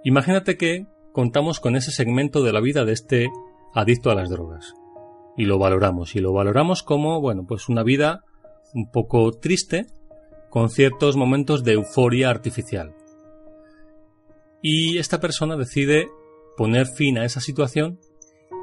Imagínate 0.05 0.57
que 0.57 0.87
contamos 1.13 1.61
con 1.61 1.77
ese 1.77 1.91
segmento 1.91 2.43
de 2.43 2.55
la 2.55 2.63
vida 2.63 2.87
de 2.87 2.93
este 2.93 3.29
adicto 3.75 4.11
a 4.11 4.15
las 4.15 4.31
drogas 4.31 4.73
y 5.39 5.45
lo 5.47 5.59
valoramos. 5.59 6.15
Y 6.17 6.21
lo 6.21 6.35
valoramos 6.35 6.83
como 6.83 7.23
bueno 7.23 7.47
pues 7.47 7.71
una 7.71 7.83
vida 7.83 8.25
un 8.75 8.91
poco 8.91 9.31
triste 9.33 9.87
con 10.51 10.69
ciertos 10.69 11.17
momentos 11.17 11.65
de 11.65 11.75
euforia 11.75 12.29
artificial. 12.29 12.95
Y 14.61 14.99
esta 14.99 15.21
persona 15.21 15.57
decide 15.57 16.09
poner 16.57 16.89
fin 16.89 17.17
a 17.17 17.25
esa 17.25 17.41
situación 17.41 18.01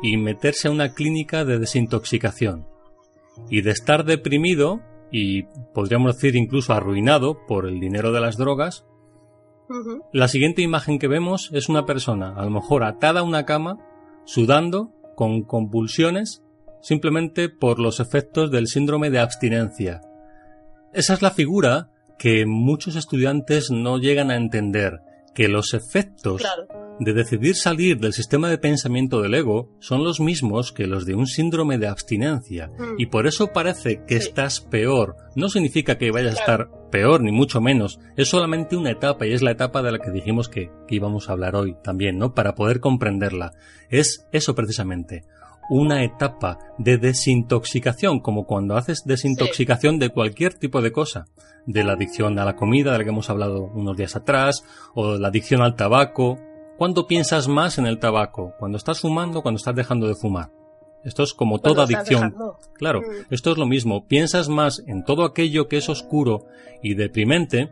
y 0.03 0.17
meterse 0.17 0.67
a 0.67 0.71
una 0.71 0.93
clínica 0.93 1.45
de 1.45 1.57
desintoxicación. 1.57 2.67
Y 3.49 3.61
de 3.61 3.71
estar 3.71 4.03
deprimido 4.03 4.81
y 5.11 5.43
podríamos 5.73 6.15
decir 6.15 6.35
incluso 6.35 6.73
arruinado 6.73 7.45
por 7.47 7.67
el 7.67 7.79
dinero 7.79 8.11
de 8.11 8.21
las 8.21 8.37
drogas 8.37 8.85
La 10.11 10.27
siguiente 10.27 10.61
imagen 10.61 10.99
que 10.99 11.07
vemos 11.07 11.49
es 11.53 11.69
una 11.69 11.85
persona, 11.85 12.33
a 12.35 12.43
lo 12.43 12.51
mejor 12.51 12.83
atada 12.83 13.21
a 13.21 13.23
una 13.23 13.45
cama, 13.45 13.77
sudando, 14.25 14.91
con 15.15 15.43
convulsiones, 15.43 16.44
simplemente 16.85 17.49
por 17.49 17.79
los 17.79 17.99
efectos 17.99 18.51
del 18.51 18.67
síndrome 18.67 19.09
de 19.09 19.17
abstinencia. 19.17 20.01
Esa 20.93 21.15
es 21.15 21.23
la 21.23 21.31
figura 21.31 21.89
que 22.19 22.45
muchos 22.45 22.95
estudiantes 22.95 23.71
no 23.71 23.97
llegan 23.97 24.29
a 24.29 24.35
entender, 24.35 24.99
que 25.33 25.47
los 25.47 25.73
efectos 25.73 26.43
de 26.99 27.13
decidir 27.13 27.55
salir 27.55 27.97
del 27.97 28.13
sistema 28.13 28.49
de 28.49 28.59
pensamiento 28.59 29.19
del 29.19 29.33
ego 29.33 29.75
son 29.79 30.03
los 30.03 30.19
mismos 30.19 30.71
que 30.71 30.85
los 30.85 31.07
de 31.07 31.15
un 31.15 31.25
síndrome 31.25 31.79
de 31.79 31.87
abstinencia. 31.87 32.67
Mm. 32.67 32.99
Y 32.99 33.07
por 33.07 33.25
eso 33.25 33.47
parece 33.47 34.03
que 34.05 34.15
estás 34.15 34.61
peor. 34.61 35.15
No 35.35 35.49
significa 35.49 35.97
que 35.97 36.11
vayas 36.11 36.35
a 36.35 36.39
estar 36.39 36.69
peor, 36.91 37.23
ni 37.23 37.31
mucho 37.31 37.61
menos. 37.61 37.99
Es 38.15 38.29
solamente 38.29 38.77
una 38.77 38.91
etapa 38.91 39.25
y 39.25 39.33
es 39.33 39.41
la 39.41 39.51
etapa 39.51 39.81
de 39.81 39.91
la 39.91 39.99
que 39.99 40.11
dijimos 40.11 40.49
que, 40.49 40.69
que 40.87 40.95
íbamos 40.95 41.29
a 41.29 41.31
hablar 41.31 41.55
hoy 41.55 41.75
también, 41.83 42.19
¿no? 42.19 42.35
Para 42.35 42.53
poder 42.53 42.79
comprenderla. 42.79 43.53
Es 43.89 44.27
eso 44.31 44.53
precisamente 44.53 45.23
una 45.69 46.03
etapa 46.03 46.59
de 46.77 46.97
desintoxicación, 46.97 48.19
como 48.19 48.45
cuando 48.45 48.75
haces 48.75 49.03
desintoxicación 49.05 49.99
de 49.99 50.09
cualquier 50.09 50.53
tipo 50.53 50.81
de 50.81 50.91
cosa, 50.91 51.25
de 51.65 51.83
la 51.83 51.93
adicción 51.93 52.37
a 52.39 52.45
la 52.45 52.55
comida, 52.55 52.91
de 52.91 52.99
la 52.99 53.03
que 53.03 53.09
hemos 53.09 53.29
hablado 53.29 53.63
unos 53.73 53.97
días 53.97 54.15
atrás, 54.15 54.63
o 54.93 55.17
la 55.17 55.29
adicción 55.29 55.61
al 55.61 55.75
tabaco. 55.75 56.39
¿Cuándo 56.77 57.07
piensas 57.07 57.47
más 57.47 57.77
en 57.77 57.85
el 57.85 57.99
tabaco? 57.99 58.53
¿Cuando 58.59 58.77
estás 58.77 58.99
fumando 58.99 59.39
o 59.39 59.41
cuando 59.41 59.57
estás 59.57 59.75
dejando 59.75 60.07
de 60.07 60.15
fumar? 60.15 60.51
Esto 61.03 61.23
es 61.23 61.33
como 61.33 61.59
toda 61.59 61.83
adicción. 61.83 62.35
Claro, 62.73 63.01
mm. 63.01 63.33
esto 63.33 63.51
es 63.51 63.57
lo 63.57 63.65
mismo. 63.65 64.07
Piensas 64.07 64.49
más 64.49 64.83
en 64.87 65.03
todo 65.03 65.23
aquello 65.23 65.67
que 65.67 65.77
es 65.77 65.87
oscuro 65.87 66.47
y 66.81 66.95
deprimente 66.95 67.69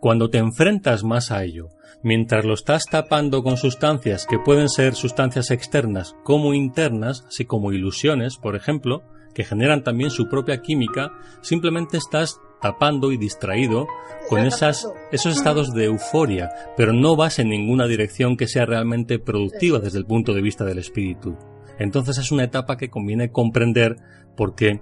cuando 0.00 0.28
te 0.28 0.38
enfrentas 0.38 1.02
más 1.02 1.30
a 1.30 1.42
ello 1.44 1.70
mientras 2.04 2.44
lo 2.44 2.54
estás 2.54 2.84
tapando 2.84 3.42
con 3.42 3.56
sustancias 3.56 4.26
que 4.26 4.38
pueden 4.38 4.68
ser 4.68 4.94
sustancias 4.94 5.50
externas 5.50 6.14
como 6.22 6.54
internas, 6.54 7.24
así 7.26 7.46
como 7.46 7.72
ilusiones, 7.72 8.36
por 8.36 8.54
ejemplo, 8.54 9.02
que 9.34 9.42
generan 9.42 9.82
también 9.82 10.10
su 10.10 10.28
propia 10.28 10.60
química, 10.62 11.10
simplemente 11.40 11.96
estás 11.96 12.38
tapando 12.60 13.10
y 13.10 13.16
distraído 13.16 13.88
con 14.28 14.40
esas, 14.40 14.86
esos 15.12 15.36
estados 15.36 15.72
de 15.74 15.86
euforia, 15.86 16.50
pero 16.76 16.92
no 16.92 17.16
vas 17.16 17.38
en 17.38 17.48
ninguna 17.48 17.86
dirección 17.86 18.36
que 18.36 18.48
sea 18.48 18.66
realmente 18.66 19.18
productiva 19.18 19.80
desde 19.80 19.98
el 19.98 20.06
punto 20.06 20.34
de 20.34 20.42
vista 20.42 20.64
del 20.64 20.78
espíritu. 20.78 21.36
Entonces 21.78 22.18
es 22.18 22.30
una 22.30 22.44
etapa 22.44 22.76
que 22.76 22.90
conviene 22.90 23.32
comprender 23.32 23.96
porque 24.36 24.80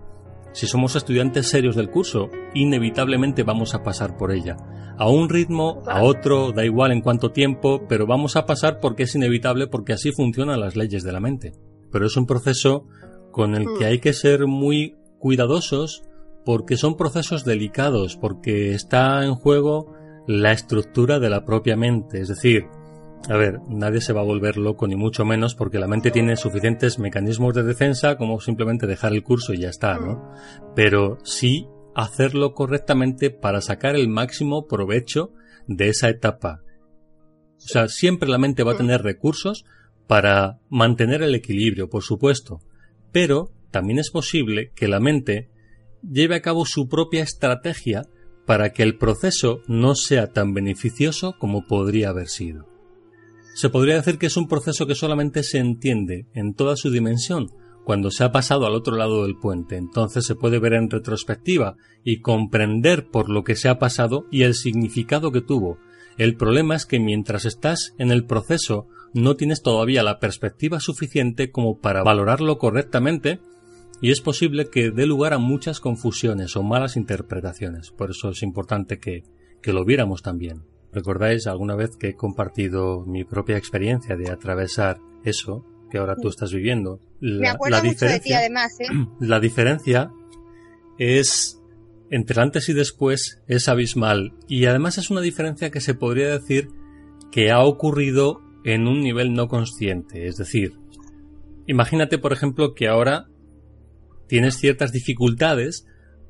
si 0.53 0.67
somos 0.67 0.97
estudiantes 0.97 1.49
serios 1.49 1.77
del 1.77 1.91
curso, 1.91 2.31
inevitablemente 2.55 3.43
vamos 3.43 3.75
a 3.75 3.83
pasar 3.83 4.17
por 4.17 4.33
ella. 4.33 4.57
A 4.99 5.09
un 5.09 5.29
ritmo, 5.29 5.83
a 5.87 6.03
otro, 6.03 6.53
da 6.53 6.65
igual 6.65 6.93
en 6.93 7.01
cuánto 7.01 7.33
tiempo, 7.33 7.87
pero 7.89 8.07
vamos 8.07 8.37
a 8.37 8.47
pasar 8.47 8.79
porque 8.81 9.05
es 9.05 9.15
inevitable, 9.15 9.67
porque 9.67 9.95
así 9.95 10.13
funcionan 10.13 10.61
las 10.61 10.77
leyes 10.77 11.03
de 11.03 11.13
la 11.13 11.21
mente. 11.21 11.53
Pero 11.91 12.07
es 12.07 12.17
un 12.17 12.27
proceso 12.27 12.87
con 13.31 13.55
el 13.55 13.65
que 13.79 13.85
mm. 13.85 13.89
hay 13.89 13.99
que 13.99 14.13
ser 14.13 14.47
muy 14.47 14.97
cuidadosos 15.19 16.05
porque 16.45 16.77
son 16.77 16.97
procesos 16.97 17.45
delicados, 17.45 18.17
porque 18.17 18.75
está 18.75 19.25
en 19.25 19.35
juego 19.35 19.95
la 20.27 20.53
estructura 20.53 21.19
de 21.19 21.31
la 21.31 21.45
propia 21.45 21.77
mente. 21.77 22.21
Es 22.21 22.29
decir, 22.29 22.67
a 23.29 23.37
ver, 23.37 23.61
nadie 23.69 24.01
se 24.01 24.13
va 24.13 24.21
a 24.21 24.25
volver 24.25 24.57
loco 24.57 24.87
ni 24.89 24.97
mucho 24.97 25.25
menos 25.25 25.55
porque 25.55 25.79
la 25.79 25.87
mente 25.87 26.11
tiene 26.11 26.37
suficientes 26.37 26.99
mecanismos 26.99 27.55
de 27.55 27.63
defensa 27.63 28.17
como 28.17 28.41
simplemente 28.41 28.87
dejar 28.87 29.13
el 29.13 29.23
curso 29.23 29.53
y 29.53 29.59
ya 29.59 29.69
está, 29.69 29.99
¿no? 29.99 30.33
Pero 30.75 31.19
sí 31.25 31.69
hacerlo 31.95 32.55
correctamente 32.55 33.31
para 33.31 33.61
sacar 33.61 33.95
el 33.95 34.09
máximo 34.09 34.67
provecho 34.67 35.33
de 35.69 35.89
esa 35.89 36.09
etapa. 36.09 36.63
O 37.59 37.69
sea, 37.69 37.87
siempre 37.89 38.29
la 38.29 38.39
mente 38.39 38.65
va 38.65 38.73
a 38.73 38.77
tener 38.77 39.03
recursos 39.03 39.65
para 40.09 40.59
mantener 40.69 41.23
el 41.23 41.35
equilibrio, 41.35 41.89
por 41.89 42.03
supuesto, 42.03 42.61
pero 43.13 43.53
también 43.71 44.01
es 44.01 44.11
posible 44.11 44.73
que 44.75 44.89
la 44.89 44.99
mente 44.99 45.49
lleve 46.03 46.35
a 46.35 46.43
cabo 46.43 46.67
su 46.67 46.89
propia 46.89 47.23
estrategia 47.23 48.03
para 48.47 48.73
que 48.73 48.83
el 48.83 48.99
proceso 48.99 49.63
no 49.69 49.95
sea 49.95 50.33
tan 50.33 50.55
beneficioso 50.55 51.37
como 51.39 51.69
podría 51.69 52.09
haber 52.09 52.27
sido. 52.27 52.72
Se 53.55 53.69
podría 53.69 53.97
decir 53.97 54.19
que 54.19 54.27
es 54.27 54.37
un 54.37 54.49
proceso 54.49 54.87
que 54.87 54.95
solamente 54.95 55.43
se 55.43 55.59
entiende 55.59 56.27
en 56.35 56.55
toda 56.55 56.77
su 56.77 56.91
dimensión 56.91 57.51
cuando 57.85 58.11
se 58.11 58.25
ha 58.25 58.33
pasado 58.33 58.67
al 58.67 58.75
otro 58.75 58.97
lado 58.97 59.25
del 59.25 59.37
puente. 59.37 59.77
Entonces 59.77 60.25
se 60.25 60.35
puede 60.35 60.59
ver 60.59 60.75
en 60.75 60.91
retrospectiva 60.91 61.77
y 62.05 62.21
comprender 62.21 63.09
por 63.09 63.29
lo 63.29 63.45
que 63.45 63.57
se 63.57 63.69
ha 63.69 63.79
pasado 63.79 64.27
y 64.31 64.43
el 64.43 64.55
significado 64.55 65.33
que 65.33 65.41
tuvo. 65.41 65.79
El 66.17 66.37
problema 66.37 66.77
es 66.77 66.87
que 66.87 67.01
mientras 67.01 67.45
estás 67.45 67.95
en 67.99 68.11
el 68.11 68.25
proceso 68.25 68.87
no 69.15 69.37
tienes 69.37 69.63
todavía 69.63 70.03
la 70.03 70.19
perspectiva 70.19 70.81
suficiente 70.81 71.51
como 71.51 71.79
para 71.79 72.03
valorarlo 72.03 72.59
correctamente 72.59 73.41
y 74.01 74.11
es 74.11 74.21
posible 74.21 74.69
que 74.69 74.91
dé 74.91 75.07
lugar 75.07 75.33
a 75.33 75.39
muchas 75.39 75.81
confusiones 75.81 76.57
o 76.57 76.63
malas 76.63 76.97
interpretaciones. 76.97 77.91
Por 77.91 78.11
eso 78.11 78.31
es 78.31 78.43
importante 78.43 78.99
que, 78.99 79.23
que 79.63 79.73
lo 79.73 79.85
viéramos 79.85 80.23
también. 80.23 80.63
¿Recordáis 80.93 81.47
alguna 81.47 81.75
vez 81.75 81.97
que 81.97 82.09
he 82.09 82.15
compartido 82.15 83.05
mi 83.07 83.25
propia 83.25 83.57
experiencia 83.57 84.17
de 84.17 84.31
atravesar 84.31 84.99
eso 85.25 85.65
que 85.91 85.99
ahora 85.99 86.17
tú 86.17 86.29
estás 86.29 86.53
viviendo? 86.53 87.01
La, 87.21 87.57
Me 87.59 87.81
diferencia, 87.81 88.39
además, 88.39 88.79
¿eh? 88.81 88.87
La 89.21 89.41
diferencia 89.41 90.11
es 90.99 91.59
entre 92.11 92.43
antes 92.43 92.69
y 92.69 92.75
después 92.75 93.41
es 93.49 93.69
abismal 93.69 94.35
y 94.47 94.67
además 94.67 94.99
es 94.99 95.11
una 95.11 95.23
diferencia 95.23 95.71
que 95.71 95.81
se 95.81 95.95
podría 95.95 96.29
decir 96.29 96.69
que 97.31 97.51
ha 97.51 97.61
ocurrido 97.61 98.43
en 98.65 98.87
un 98.87 99.01
nivel 99.01 99.33
no 99.33 99.49
consciente, 99.49 100.27
es 100.27 100.37
decir, 100.37 100.75
imagínate 101.67 102.19
por 102.19 102.35
ejemplo 102.35 102.75
que 102.75 102.87
ahora 102.87 103.29
tienes 104.29 104.59
ciertas 104.59 104.93
dificultades 104.93 105.87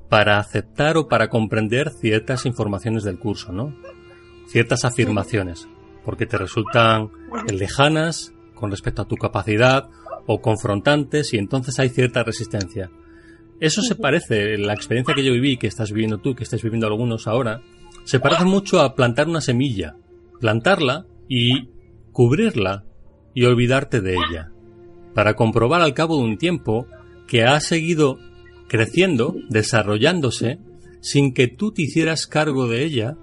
para 0.09 0.39
aceptar 0.39 0.97
o 0.97 1.09
para 1.09 1.29
comprender 1.29 1.91
ciertas 1.91 2.47
informaciones 2.47 3.03
del 3.03 3.19
curso, 3.19 3.53
¿no? 3.53 3.75
Ciertas 4.47 4.85
afirmaciones, 4.85 5.69
porque 6.05 6.27
te 6.27 6.39
resultan 6.39 7.11
lejanas 7.53 8.33
con 8.55 8.71
respecto 8.71 9.03
a 9.03 9.09
tu 9.09 9.17
capacidad 9.17 9.89
o 10.27 10.41
confrontantes 10.41 11.33
y 11.35 11.39
entonces 11.39 11.79
hay 11.79 11.89
cierta 11.89 12.23
resistencia. 12.23 12.91
Eso 13.61 13.83
se 13.83 13.95
parece, 13.95 14.59
la 14.59 14.75
experiencia 14.75 15.15
que 15.15 15.25
yo 15.25 15.33
viví, 15.33 15.57
que 15.57 15.69
estás 15.69 15.93
viviendo 15.93 16.19
tú, 16.19 16.35
que 16.35 16.43
estáis 16.45 16.63
viviendo 16.63 16.87
algunos 16.87 17.27
ahora, 17.27 17.63
se 18.05 18.19
parece 18.19 18.45
mucho 18.45 18.81
a 18.81 18.95
plantar 18.95 19.29
una 19.29 19.41
semilla, 19.41 19.97
plantarla 20.41 21.07
y 21.29 21.69
cubrirla 22.11 22.85
y 23.35 23.45
olvidarte 23.45 24.01
de 24.01 24.15
ella, 24.15 24.51
para 25.15 25.35
comprobar 25.35 25.81
al 25.81 25.95
cabo 25.95 26.17
de 26.17 26.25
un 26.25 26.39
tiempo 26.39 26.87
que 27.29 27.45
ha 27.45 27.61
seguido 27.61 28.19
creciendo, 28.69 29.37
desarrollándose, 29.49 30.59
sin 31.01 31.35
que 31.35 31.49
tú 31.49 31.73
te 31.73 31.83
hicieras 31.83 32.27
cargo 32.27 32.69
de 32.69 32.85
ella 32.85 33.17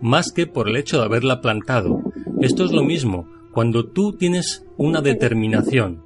más 0.00 0.32
que 0.32 0.46
por 0.46 0.68
el 0.68 0.76
hecho 0.76 0.98
de 0.98 1.04
haberla 1.04 1.40
plantado. 1.40 2.02
Esto 2.40 2.64
es 2.64 2.72
lo 2.72 2.84
mismo, 2.84 3.28
cuando 3.52 3.86
tú 3.86 4.12
tienes 4.12 4.64
una 4.76 5.00
determinación, 5.00 6.02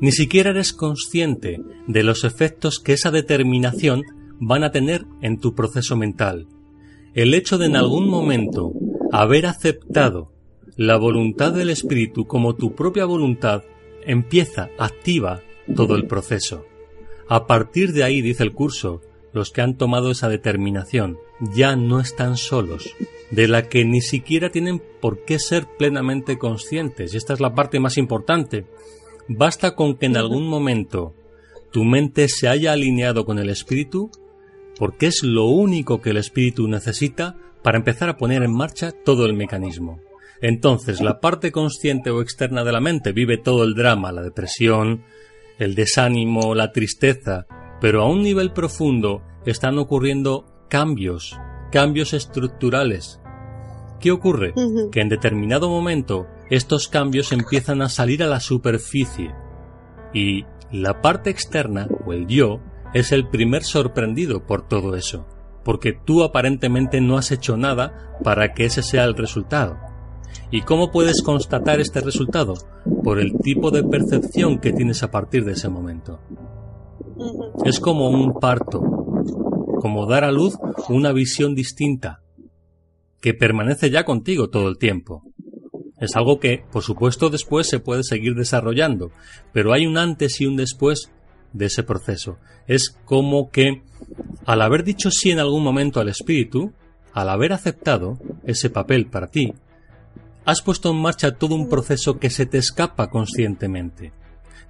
ni 0.00 0.12
siquiera 0.12 0.50
eres 0.50 0.72
consciente 0.72 1.60
de 1.86 2.02
los 2.02 2.24
efectos 2.24 2.80
que 2.80 2.92
esa 2.92 3.10
determinación 3.10 4.02
van 4.40 4.64
a 4.64 4.72
tener 4.72 5.04
en 5.20 5.38
tu 5.38 5.54
proceso 5.54 5.96
mental. 5.96 6.48
El 7.14 7.34
hecho 7.34 7.58
de 7.58 7.66
en 7.66 7.76
algún 7.76 8.08
momento 8.08 8.72
haber 9.12 9.46
aceptado 9.46 10.32
la 10.76 10.96
voluntad 10.96 11.52
del 11.52 11.70
espíritu 11.70 12.26
como 12.26 12.54
tu 12.56 12.74
propia 12.74 13.04
voluntad 13.04 13.62
empieza, 14.04 14.70
activa 14.78 15.42
todo 15.76 15.94
el 15.94 16.06
proceso. 16.06 16.64
A 17.28 17.46
partir 17.46 17.92
de 17.92 18.02
ahí, 18.02 18.20
dice 18.20 18.42
el 18.42 18.52
curso, 18.52 19.00
los 19.32 19.50
que 19.50 19.60
han 19.60 19.76
tomado 19.76 20.10
esa 20.10 20.28
determinación 20.28 21.18
ya 21.54 21.76
no 21.76 22.00
están 22.00 22.36
solos, 22.36 22.94
de 23.32 23.48
la 23.48 23.68
que 23.68 23.84
ni 23.84 24.02
siquiera 24.02 24.50
tienen 24.50 24.80
por 25.00 25.24
qué 25.24 25.38
ser 25.38 25.66
plenamente 25.78 26.38
conscientes. 26.38 27.12
Y 27.12 27.16
esta 27.16 27.32
es 27.32 27.40
la 27.40 27.54
parte 27.54 27.80
más 27.80 27.96
importante. 27.96 28.66
Basta 29.26 29.74
con 29.74 29.96
que 29.96 30.06
en 30.06 30.16
algún 30.16 30.46
momento 30.46 31.14
tu 31.72 31.84
mente 31.84 32.28
se 32.28 32.48
haya 32.48 32.72
alineado 32.72 33.24
con 33.24 33.38
el 33.38 33.48
espíritu, 33.48 34.10
porque 34.78 35.06
es 35.06 35.22
lo 35.22 35.46
único 35.46 36.02
que 36.02 36.10
el 36.10 36.18
espíritu 36.18 36.68
necesita 36.68 37.36
para 37.62 37.78
empezar 37.78 38.10
a 38.10 38.18
poner 38.18 38.42
en 38.42 38.52
marcha 38.52 38.92
todo 38.92 39.24
el 39.24 39.32
mecanismo. 39.32 40.00
Entonces, 40.42 41.00
la 41.00 41.20
parte 41.20 41.52
consciente 41.52 42.10
o 42.10 42.20
externa 42.20 42.64
de 42.64 42.72
la 42.72 42.80
mente 42.80 43.12
vive 43.12 43.38
todo 43.38 43.64
el 43.64 43.74
drama, 43.74 44.12
la 44.12 44.22
depresión, 44.22 45.04
el 45.58 45.74
desánimo, 45.74 46.54
la 46.54 46.72
tristeza, 46.72 47.46
pero 47.80 48.02
a 48.02 48.08
un 48.10 48.22
nivel 48.22 48.52
profundo 48.52 49.22
están 49.46 49.78
ocurriendo 49.78 50.66
cambios, 50.68 51.38
cambios 51.70 52.12
estructurales, 52.12 53.21
¿Qué 54.02 54.10
ocurre? 54.10 54.52
Que 54.90 55.00
en 55.00 55.08
determinado 55.08 55.70
momento 55.70 56.26
estos 56.50 56.88
cambios 56.88 57.32
empiezan 57.32 57.80
a 57.80 57.88
salir 57.88 58.22
a 58.22 58.26
la 58.26 58.40
superficie 58.40 59.32
y 60.12 60.44
la 60.70 61.00
parte 61.00 61.30
externa, 61.30 61.88
o 62.04 62.12
el 62.12 62.26
yo, 62.26 62.60
es 62.92 63.12
el 63.12 63.28
primer 63.28 63.62
sorprendido 63.62 64.44
por 64.44 64.66
todo 64.66 64.96
eso. 64.96 65.24
porque 65.64 65.92
tú 65.92 66.22
aparentemente 66.22 67.00
no 67.00 67.16
has 67.16 67.30
hecho 67.30 67.56
nada 67.56 68.16
para 68.24 68.52
que 68.52 68.64
ese 68.64 68.82
sea 68.82 69.04
el 69.04 69.14
resultado. 69.14 69.78
¿Y 70.50 70.62
cómo 70.62 70.90
puedes 70.90 71.22
constatar 71.22 71.80
este 71.80 72.00
resultado? 72.00 72.54
Por 73.04 73.20
el 73.20 73.38
tipo 73.38 73.70
de 73.70 73.82
percepción 73.84 74.58
que 74.58 74.72
tienes 74.72 75.02
a 75.02 75.10
partir 75.10 75.44
de 75.44 75.52
ese 75.52 75.68
momento. 75.68 76.20
Es 77.64 77.80
como 77.80 78.08
un 78.08 78.34
parto, 78.40 78.80
como 79.80 80.06
dar 80.06 80.24
a 80.24 80.32
luz 80.32 80.58
una 80.88 81.12
visión 81.12 81.54
distinta, 81.54 82.21
que 83.22 83.32
permanece 83.32 83.88
ya 83.88 84.04
contigo 84.04 84.50
todo 84.50 84.68
el 84.68 84.76
tiempo. 84.76 85.22
Es 85.98 86.16
algo 86.16 86.40
que, 86.40 86.64
por 86.72 86.82
supuesto, 86.82 87.30
después 87.30 87.68
se 87.68 87.78
puede 87.78 88.02
seguir 88.02 88.34
desarrollando, 88.34 89.12
pero 89.52 89.72
hay 89.72 89.86
un 89.86 89.96
antes 89.96 90.40
y 90.40 90.46
un 90.46 90.56
después 90.56 91.12
de 91.52 91.66
ese 91.66 91.84
proceso. 91.84 92.38
Es 92.66 92.90
como 93.04 93.50
que, 93.50 93.82
al 94.44 94.60
haber 94.60 94.82
dicho 94.82 95.12
sí 95.12 95.30
en 95.30 95.38
algún 95.38 95.62
momento 95.62 96.00
al 96.00 96.08
espíritu, 96.08 96.72
al 97.12 97.28
haber 97.28 97.52
aceptado 97.52 98.18
ese 98.44 98.68
papel 98.68 99.06
para 99.06 99.28
ti, 99.28 99.54
has 100.44 100.60
puesto 100.60 100.90
en 100.90 100.96
marcha 100.96 101.36
todo 101.36 101.54
un 101.54 101.68
proceso 101.68 102.18
que 102.18 102.30
se 102.30 102.46
te 102.46 102.58
escapa 102.58 103.08
conscientemente, 103.08 104.12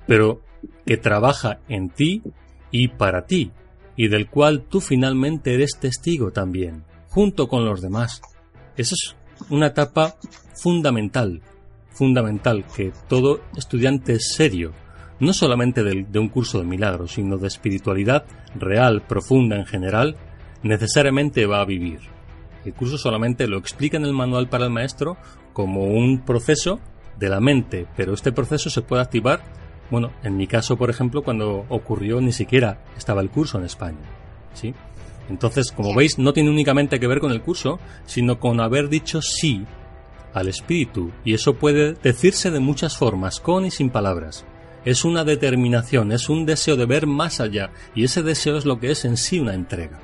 pero 0.07 0.43
que 0.85 0.99
trabaja 0.99 1.61
en 1.69 1.89
ti 1.89 2.23
y 2.71 2.89
para 2.89 3.25
ti, 3.25 3.53
y 3.97 4.09
del 4.09 4.29
cual 4.29 4.67
tú 4.69 4.83
finalmente 4.83 5.55
eres 5.55 5.79
testigo 5.81 6.31
también, 6.33 6.85
junto 7.09 7.49
con 7.49 7.65
los 7.65 7.81
demás. 7.81 8.21
Esa 8.77 8.95
es 8.95 9.17
una 9.51 9.69
etapa 9.69 10.17
fundamental, 10.55 11.41
fundamental 11.91 12.65
que 12.75 12.93
todo 13.09 13.41
estudiante 13.57 14.19
serio, 14.21 14.73
no 15.21 15.33
solamente 15.33 15.83
de, 15.83 16.07
de 16.09 16.19
un 16.19 16.29
curso 16.29 16.59
de 16.59 16.65
milagros, 16.65 17.13
sino 17.13 17.39
de 17.39 17.49
espiritualidad 17.49 18.25
real, 18.55 19.03
profunda 19.03 19.57
en 19.57 19.67
general, 19.67 20.17
necesariamente 20.63 21.47
va 21.47 21.61
a 21.61 21.67
vivir. 21.67 22.01
El 22.65 22.75
curso 22.75 22.97
solamente 22.97 23.47
lo 23.49 23.59
explica 23.59 23.97
en 23.97 24.05
el 24.05 24.13
manual 24.13 24.49
para 24.49 24.65
el 24.65 24.71
maestro 24.71 25.17
como 25.53 25.85
un 25.85 26.21
proceso 26.25 26.81
de 27.19 27.29
la 27.29 27.41
mente, 27.41 27.87
pero 27.97 28.15
este 28.15 28.33
proceso 28.33 28.71
se 28.71 28.83
puede 28.83 29.03
activar, 29.03 29.43
bueno, 29.91 30.13
en 30.23 30.37
mi 30.37 30.47
caso, 30.47 30.77
por 30.77 30.91
ejemplo, 30.91 31.23
cuando 31.23 31.67
ocurrió 31.69 32.21
ni 32.21 32.33
siquiera 32.33 32.83
estaba 32.97 33.21
el 33.21 33.31
curso 33.31 33.59
en 33.59 33.65
España, 33.65 33.99
¿sí? 34.55 34.75
Entonces, 35.29 35.73
como 35.73 35.95
veis, 35.95 36.19
no 36.19 36.33
tiene 36.33 36.51
únicamente 36.51 36.99
que 36.99 37.07
ver 37.07 37.21
con 37.21 37.33
el 37.33 37.43
curso, 37.43 37.79
sino 38.07 38.39
con 38.39 38.61
haber 38.61 38.89
dicho 38.89 39.23
sí 39.23 39.65
al 40.35 40.49
espíritu, 40.49 41.13
y 41.25 41.35
eso 41.35 41.55
puede 41.55 41.95
decirse 41.95 42.51
de 42.51 42.61
muchas 42.61 42.97
formas, 42.97 43.41
con 43.41 43.65
y 43.67 43.71
sin 43.71 43.91
palabras. 43.91 44.45
Es 44.85 45.05
una 45.05 45.25
determinación, 45.25 46.11
es 46.11 46.29
un 46.29 46.47
deseo 46.47 46.77
de 46.77 46.87
ver 46.87 47.07
más 47.07 47.41
allá, 47.41 47.71
y 47.95 48.05
ese 48.05 48.23
deseo 48.23 48.57
es 48.57 48.65
lo 48.65 48.81
que 48.81 48.91
es 48.91 49.05
en 49.05 49.17
sí 49.17 49.39
una 49.39 49.55
entrega. 49.55 50.01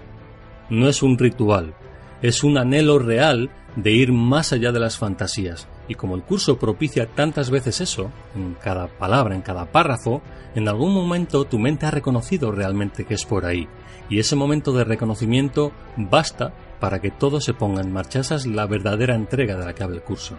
No 0.71 0.89
es 0.89 1.03
un 1.03 1.19
ritual, 1.19 1.75
es 2.23 2.45
un 2.45 2.59
anhelo 2.59 2.99
real 2.99 3.51
de 3.77 3.93
ir 3.93 4.13
más 4.13 4.53
allá 4.53 4.71
de 4.71 4.81
las 4.81 4.99
fantasías. 4.99 5.67
Y 5.89 5.95
como 5.95 6.15
el 6.15 6.23
curso 6.23 6.59
propicia 6.59 7.07
tantas 7.07 7.51
veces 7.51 7.81
eso, 7.81 8.13
en 8.35 8.55
cada 8.55 8.87
palabra, 8.87 9.35
en 9.35 9.43
cada 9.43 9.73
párrafo, 9.73 10.23
en 10.55 10.69
algún 10.69 10.93
momento 10.93 11.45
tu 11.45 11.59
mente 11.59 11.87
ha 11.87 11.91
reconocido 11.91 12.53
realmente 12.53 13.05
que 13.05 13.15
es 13.15 13.25
por 13.25 13.47
ahí. 13.47 13.67
Y 14.11 14.19
ese 14.19 14.37
momento 14.37 14.73
de 14.73 14.85
reconocimiento 14.85 15.73
basta 15.97 16.53
para 16.79 17.01
que 17.01 17.11
todo 17.11 17.41
se 17.41 17.55
ponga 17.55 17.81
en 17.81 17.93
marcha. 17.93 18.21
Esa 18.21 18.35
es 18.35 18.47
la 18.47 18.67
verdadera 18.67 19.15
entrega 19.15 19.57
de 19.57 19.65
la 19.65 19.75
que 19.75 19.83
habla 19.83 19.97
el 19.97 20.03
curso. 20.03 20.37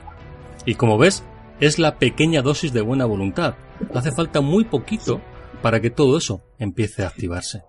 Y 0.66 0.76
como 0.76 0.98
ves, 0.98 1.24
es 1.60 1.80
la 1.80 1.98
pequeña 1.98 2.42
dosis 2.42 2.72
de 2.72 2.82
buena 2.82 3.06
voluntad. 3.06 3.56
Hace 3.94 4.12
falta 4.12 4.42
muy 4.42 4.66
poquito 4.66 5.22
para 5.62 5.82
que 5.82 5.90
todo 5.90 6.18
eso 6.18 6.42
empiece 6.58 7.04
a 7.04 7.08
activarse. 7.08 7.64